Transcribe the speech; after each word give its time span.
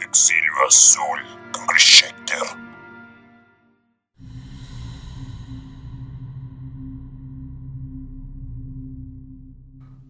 Exilio 0.00 0.52
Azul 0.66 1.20
Schecter. 1.78 2.38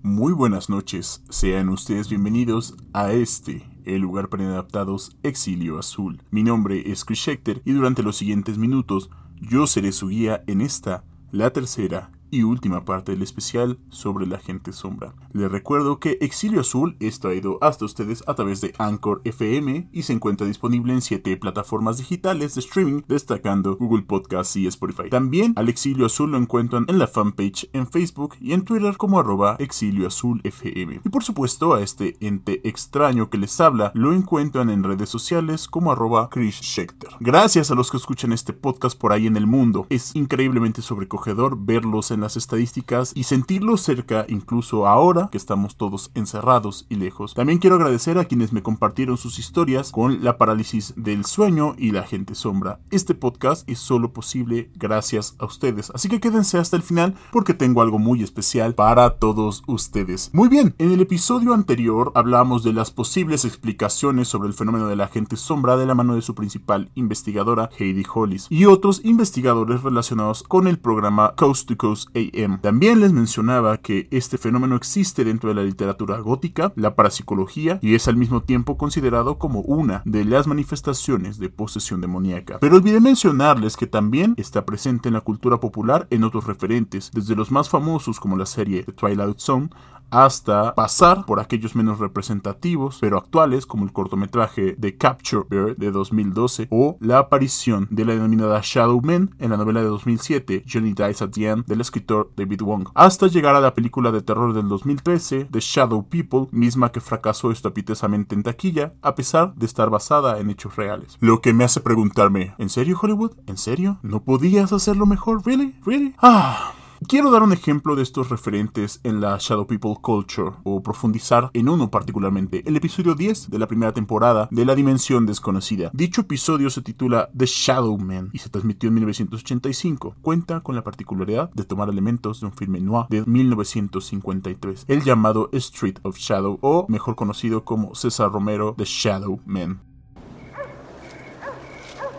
Muy 0.03 0.33
buenas 0.33 0.71
noches, 0.71 1.23
sean 1.29 1.69
ustedes 1.69 2.09
bienvenidos 2.09 2.75
a 2.95 3.13
este, 3.13 3.69
el 3.85 4.01
lugar 4.01 4.31
para 4.31 4.45
inadaptados 4.45 5.19
Exilio 5.23 5.79
Azul. 5.79 6.23
Mi 6.31 6.43
nombre 6.43 6.91
es 6.91 7.05
Chris 7.05 7.19
Schechter 7.19 7.61
y 7.67 7.73
durante 7.73 8.03
los 8.03 8.17
siguientes 8.17 8.57
minutos 8.57 9.11
yo 9.43 9.67
seré 9.67 9.93
su 9.93 10.09
guía 10.09 10.43
en 10.47 10.63
esta, 10.63 11.05
la 11.33 11.51
tercera 11.51 12.14
y 12.35 12.43
última 12.43 12.85
parte 12.85 13.13
del 13.13 13.23
especial 13.23 13.79
sobre 13.89 14.27
la 14.27 14.39
gente 14.39 14.73
sombra. 14.73 15.15
Les 15.33 15.51
recuerdo 15.51 16.01
que 16.01 16.19
Exilio 16.21 16.61
Azul 16.61 16.97
es 17.01 17.21
traído 17.21 17.59
hasta 17.61 17.85
ustedes 17.85 18.25
a 18.27 18.35
través 18.35 18.61
de 18.61 18.75
Anchor 18.79 19.21
FM 19.25 19.89
y 19.93 20.03
se 20.03 20.13
encuentra 20.13 20.47
disponible 20.47 20.93
en 20.93 21.01
7 21.01 21.37
plataformas 21.37 21.99
digitales 21.99 22.55
de 22.55 22.61
streaming, 22.61 23.03
destacando 23.09 23.77
Google 23.77 24.03
Podcasts 24.03 24.57
y 24.57 24.67
Spotify. 24.67 25.11
También 25.11 25.53
al 25.57 25.69
Exilio 25.69 26.07
Azul 26.07 26.33
lo 26.33 26.39
encuentran 26.39 26.85
en 26.89 26.99
la 26.99 27.07
fanpage 27.07 27.69
en 27.73 27.87
Facebook 27.87 28.35
y 28.41 28.53
en 28.53 28.65
Twitter 28.65 28.97
como 28.97 29.19
arroba 29.19 29.57
Exilio 29.59 30.09
Azul 30.09 30.41
FM. 30.45 31.01
Y 31.05 31.09
por 31.09 31.23
supuesto 31.23 31.75
a 31.75 31.83
este 31.83 32.17
ente 32.21 32.67
extraño 32.69 33.31
que 33.31 33.39
les 33.39 33.61
habla 33.61 33.93
lo 33.95 34.13
encuentran 34.13 34.71
en 34.71 34.83
redes 34.83 35.09
sociales 35.09 35.69
como 35.69 35.93
arroba 35.93 36.29
Chris 36.31 36.57
Schechter. 36.57 37.11
Gracias 37.21 37.71
a 37.71 37.75
los 37.75 37.91
que 37.91 37.97
escuchan 37.97 38.33
este 38.33 38.53
podcast 38.53 38.99
por 38.99 39.13
ahí 39.13 39.27
en 39.27 39.37
el 39.37 39.47
mundo. 39.47 39.87
Es 39.91 40.15
increíblemente 40.17 40.83
sobrecogedor 40.83 41.57
verlos 41.59 42.11
en 42.11 42.24
las 42.25 42.37
estadísticas 42.39 43.13
y 43.15 43.25
sentirlo 43.25 43.77
cerca 43.77 44.25
incluso 44.29 44.87
ahora 44.87 45.29
que 45.31 45.37
estamos 45.37 45.77
todos 45.77 46.11
encerrados 46.15 46.87
y 46.89 46.97
lejos. 46.97 47.35
También 47.35 47.59
quiero 47.59 47.77
agradecer 47.77 48.19
a 48.19 48.25
quienes 48.25 48.53
me 48.53 48.63
compartieron 48.63 49.19
sus 49.19 49.39
historias 49.39 49.93
con 49.93 50.25
la 50.25 50.39
parálisis 50.39 50.95
del 50.97 51.27
sueño 51.27 51.75
y 51.77 51.93
la 51.93 52.05
gente 52.05 52.35
sombra. 52.35 52.81
Este 52.91 53.15
podcast 53.15 53.69
es 53.69 53.79
solo 53.79 54.15
posible 54.15 54.71
gracias 54.75 55.37
a 55.39 55.45
ustedes, 55.45 55.91
así 55.95 56.09
que 56.09 56.19
quédense 56.19 56.57
hasta 56.57 56.77
el 56.77 56.83
final 56.83 57.15
porque 57.31 57.53
tengo 57.53 57.83
algo 57.83 57.99
muy 57.99 58.23
especial 58.23 58.75
para 58.75 59.19
todos 59.19 59.63
ustedes. 59.67 60.31
Muy 60.33 60.49
bien, 60.49 60.75
en 60.79 60.93
el 60.93 61.03
episodio 61.03 61.53
anterior 61.53 62.11
hablamos 62.15 62.65
de 62.65 62.73
las 62.73 62.91
posibles 62.91 63.45
explicaciones 63.45 64.29
sobre 64.29 64.49
el 64.49 64.55
fenómeno 64.55 64.89
de 64.89 64.97
la 64.97 65.09
gente 65.09 65.37
sombra 65.37 65.77
de 65.77 65.85
la 65.85 65.95
mano 65.95 66.15
de 66.15 66.23
su 66.23 66.35
principal 66.35 66.91
investigadora 66.95 67.69
Heidi 67.79 68.05
Hollis 68.13 68.47
y 68.49 68.65
otros 68.65 69.03
investigadores 69.05 69.83
relacionados 69.83 70.43
con 70.43 70.67
el 70.67 70.79
programa 70.79 71.35
Coast 71.37 71.69
to 71.69 71.77
Coast 71.77 72.04
AM. 72.15 72.61
También 72.61 73.01
les 73.01 73.13
mencionaba 73.13 73.79
que 73.79 74.09
este 74.11 74.39
fenómeno 74.39 74.77
existe 74.77 75.25
dentro 75.25 75.49
de 75.49 75.55
la 75.55 75.63
literatura 75.63 76.19
gótica, 76.19 76.73
la 76.77 76.95
parapsicología 76.95 77.79
y 77.83 77.95
es 77.95 78.09
al 78.09 78.17
mismo 78.17 78.43
tiempo 78.43 78.77
considerado 78.77 79.39
como 79.39 79.61
una 79.61 80.03
de 80.05 80.25
las 80.25 80.47
manifestaciones 80.47 81.39
de 81.39 81.49
posesión 81.49 82.01
demoníaca. 82.01 82.59
Pero 82.61 82.77
olvidé 82.77 83.01
mencionarles 83.01 83.77
que 83.77 83.87
también 83.87 84.35
está 84.37 84.65
presente 84.65 85.09
en 85.09 85.15
la 85.15 85.21
cultura 85.21 85.61
popular 85.61 86.07
en 86.11 86.25
otros 86.25 86.47
referentes, 86.47 87.11
desde 87.13 87.37
los 87.37 87.51
más 87.51 87.69
famosos 87.69 88.21
como 88.21 88.37
la 88.37 88.47
serie 88.47 88.83
The 88.83 88.93
Twilight 88.93 89.39
Zone 89.39 89.71
hasta 90.11 90.75
pasar 90.75 91.27
por 91.27 91.41
aquellos 91.41 91.75
menos 91.75 91.99
representativos 91.99 92.99
pero 93.01 93.19
actuales 93.19 93.67
como 93.67 93.85
el 93.85 93.93
cortometraje 93.93 94.75
de 94.79 94.97
Capture 94.97 95.47
Bear 95.49 95.77
de 95.77 95.91
2012 95.91 96.69
o 96.71 96.97
la 97.01 97.19
aparición 97.19 97.89
de 97.91 98.05
la 98.05 98.15
denominada 98.15 98.61
Shadow 98.63 99.01
Man 99.03 99.35
en 99.39 99.51
la 99.51 99.57
novela 99.57 99.81
de 99.81 99.87
2007 99.87 100.65
Johnny 100.71 100.93
Dies 100.93 101.23
at 101.23 101.31
the 101.31 101.49
End 101.49 101.67
del 101.67 101.81
escritor 101.81 102.33
David 102.37 102.63
Wong 102.63 102.89
hasta 102.95 103.27
llegar 103.27 103.55
a 103.55 103.61
la 103.61 103.75
película 103.75 104.13
de 104.13 104.23
terror 104.23 104.55
del 104.55 104.69
2013 104.69 105.49
The 105.51 105.61
Shadow 105.61 106.09
People 106.09 106.47
misma 106.53 106.93
que 106.93 107.01
fracasó 107.01 107.51
estapitesamente 107.51 108.35
en 108.35 108.43
taquilla 108.43 108.95
a 109.03 109.15
pesar 109.15 109.55
de 109.55 109.67
estar 109.67 109.91
basada 109.91 110.39
en 110.39 110.51
hechos 110.51 110.77
reales 110.77 111.17
lo 111.21 111.41
que 111.41 111.53
me 111.53 111.65
hace 111.65 111.81
preguntarme 111.81 112.55
¿en 112.59 112.69
serio 112.69 112.99
Hollywood? 113.01 113.33
¿en 113.47 113.57
serio? 113.57 113.99
¿no 114.03 114.23
podías 114.23 114.73
hacerlo 114.73 115.07
mejor? 115.07 115.45
¿really? 115.45 115.75
¿really? 115.85 116.15
ah 116.19 116.73
Quiero 117.07 117.31
dar 117.31 117.43
un 117.43 117.53
ejemplo 117.53 117.97
de 117.97 118.03
estos 118.03 118.31
referentes 118.31 119.01
en 119.03 119.21
la 119.21 119.37
Shadow 119.39 119.67
People 119.67 119.97
Culture, 120.01 120.53
o 120.63 120.83
profundizar 120.83 121.51
en 121.53 121.69
uno 121.69 121.91
particularmente, 121.91 122.63
el 122.65 122.77
episodio 122.77 123.15
10 123.15 123.51
de 123.51 123.59
la 123.59 123.67
primera 123.67 123.93
temporada 123.93 124.49
de 124.51 124.65
La 124.65 124.75
Dimensión 124.75 125.27
Desconocida. 125.27 125.91
Dicho 125.93 126.23
episodio 126.23 126.71
se 126.71 126.81
titula 126.81 127.29
The 127.37 127.45
Shadow 127.47 127.99
Man 127.99 128.31
y 128.33 128.39
se 128.39 128.49
transmitió 128.49 128.89
en 128.89 128.95
1985. 128.95 130.17
Cuenta 130.23 130.61
con 130.61 130.77
la 130.77 130.83
particularidad 130.83 131.51
de 131.53 131.65
tomar 131.65 131.91
elementos 131.91 132.41
de 132.41 132.47
un 132.47 132.53
filme 132.53 132.81
noir 132.81 133.07
de 133.11 133.23
1953, 133.27 134.87
el 134.89 135.03
llamado 135.03 135.51
Street 135.53 135.99
of 136.05 136.17
Shadow, 136.17 136.59
o 136.63 136.87
mejor 136.89 137.17
conocido 137.17 137.65
como 137.65 137.95
César 137.95 138.33
Romero 138.33 138.75
The 138.79 138.85
Shadow 138.87 139.41
Man. 139.45 139.81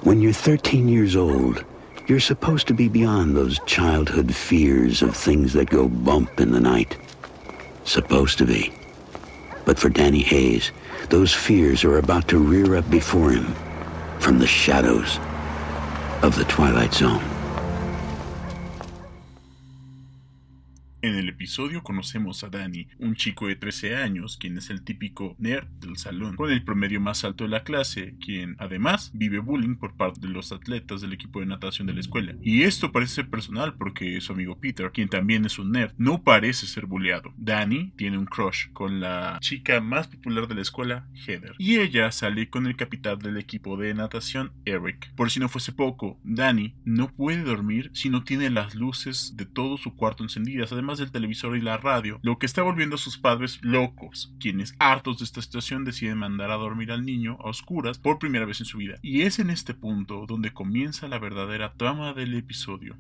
When 0.04 0.22
you're 0.22 0.34
13 0.34 0.88
years 0.88 1.16
old, 1.16 1.66
You're 2.08 2.20
supposed 2.20 2.68
to 2.68 2.76
be 2.76 2.88
beyond 2.88 3.36
those 3.36 3.60
childhood 3.66 4.36
fears 4.36 5.02
of 5.02 5.16
things 5.16 5.54
that 5.54 5.72
go 5.72 5.88
bump 5.88 6.40
in 6.40 6.52
the 6.52 6.60
night. 6.60 6.98
Supposed 7.84 8.38
to 8.38 8.46
be. 8.46 8.72
But 9.66 9.80
for 9.80 9.90
Danny 9.90 10.22
Hayes, 10.22 10.72
those 11.10 11.34
fears 11.34 11.84
are 11.84 11.98
about 11.98 12.28
to 12.28 12.38
rear 12.38 12.76
up 12.76 12.88
before 12.92 13.32
him 13.32 13.56
from 14.20 14.38
the 14.38 14.46
shadows 14.46 15.18
of 16.22 16.36
the 16.36 16.46
Twilight 16.46 16.94
Zone. 16.94 17.35
El 21.26 21.30
episodio 21.30 21.82
conocemos 21.82 22.44
a 22.44 22.50
Danny, 22.50 22.88
un 23.00 23.16
chico 23.16 23.48
de 23.48 23.56
13 23.56 23.96
años, 23.96 24.38
quien 24.38 24.60
es 24.60 24.70
el 24.70 24.84
típico 24.84 25.36
nerd 25.40 25.68
del 25.80 25.98
salón, 25.98 26.36
con 26.36 26.52
el 26.52 26.64
promedio 26.64 27.02
más 27.02 27.24
alto 27.24 27.46
de 27.46 27.50
la 27.50 27.64
clase, 27.64 28.16
quien 28.24 28.56
además 28.60 29.10
vive 29.14 29.40
bullying 29.40 29.76
por 29.76 29.96
parte 29.96 30.22
de 30.22 30.28
los 30.28 30.52
atletas 30.52 31.02
del 31.02 31.14
equipo 31.14 31.40
de 31.40 31.48
natación 31.48 31.88
de 31.88 31.94
la 31.94 32.02
escuela. 32.02 32.36
Y 32.44 32.62
esto 32.62 32.92
parece 32.92 33.24
personal 33.24 33.74
porque 33.74 34.22
su 34.22 34.34
amigo 34.34 34.60
Peter, 34.60 34.92
quien 34.92 35.10
también 35.10 35.46
es 35.46 35.58
un 35.58 35.72
nerd, 35.72 35.94
no 35.98 36.22
parece 36.22 36.68
ser 36.68 36.86
bulleado. 36.86 37.34
Danny 37.38 37.92
tiene 37.96 38.20
un 38.20 38.26
crush 38.26 38.68
con 38.72 39.00
la 39.00 39.40
chica 39.42 39.82
más 39.82 40.08
popular 40.08 40.48
de 40.48 40.56
la 40.56 40.62
escuela, 40.62 41.08
Heather, 41.26 41.56
y 41.58 41.78
ella 41.78 42.12
sale 42.12 42.52
con 42.52 42.68
el 42.68 42.76
capitán 42.76 43.18
del 43.18 43.38
equipo 43.38 43.78
de 43.78 43.96
natación, 43.96 44.52
Eric. 44.66 45.12
Por 45.16 45.32
si 45.32 45.40
no 45.40 45.50
fuese 45.50 45.72
poco, 45.72 46.20
Danny 46.24 46.76
no 46.86 47.12
puede 47.12 47.42
dormir 47.42 47.90
si 47.94 48.10
no 48.10 48.24
tiene 48.24 48.52
las 48.52 48.76
luces 48.76 49.34
de 49.36 49.48
todo 49.48 49.78
su 49.78 49.96
cuarto 49.96 50.22
encendidas, 50.22 50.72
además 50.72 51.00
del 51.00 51.15
televisor 51.16 51.56
y 51.56 51.62
la 51.62 51.78
radio, 51.78 52.20
lo 52.24 52.38
que 52.38 52.46
está 52.46 52.62
volviendo 52.62 52.96
a 52.96 53.00
sus 53.00 53.18
padres 53.18 53.60
locos, 53.62 54.34
quienes 54.38 54.76
hartos 54.80 55.20
de 55.20 55.24
esta 55.24 55.42
situación 55.42 55.86
deciden 55.86 56.18
mandar 56.18 56.52
a 56.52 56.56
dormir 56.56 56.92
al 56.92 57.06
niño 57.06 57.38
a 57.40 57.48
oscuras 57.50 57.98
por 57.98 58.20
primera 58.20 58.46
vez 58.46 58.60
en 58.60 58.66
su 58.66 58.80
vida. 58.80 58.98
Y 59.02 59.22
es 59.22 59.40
en 59.40 59.50
este 59.50 59.74
punto 59.74 60.26
donde 60.28 60.52
comienza 60.52 61.08
la 61.08 61.18
verdadera 61.18 61.72
trama 61.78 62.14
del 62.14 62.34
episodio. 62.34 62.98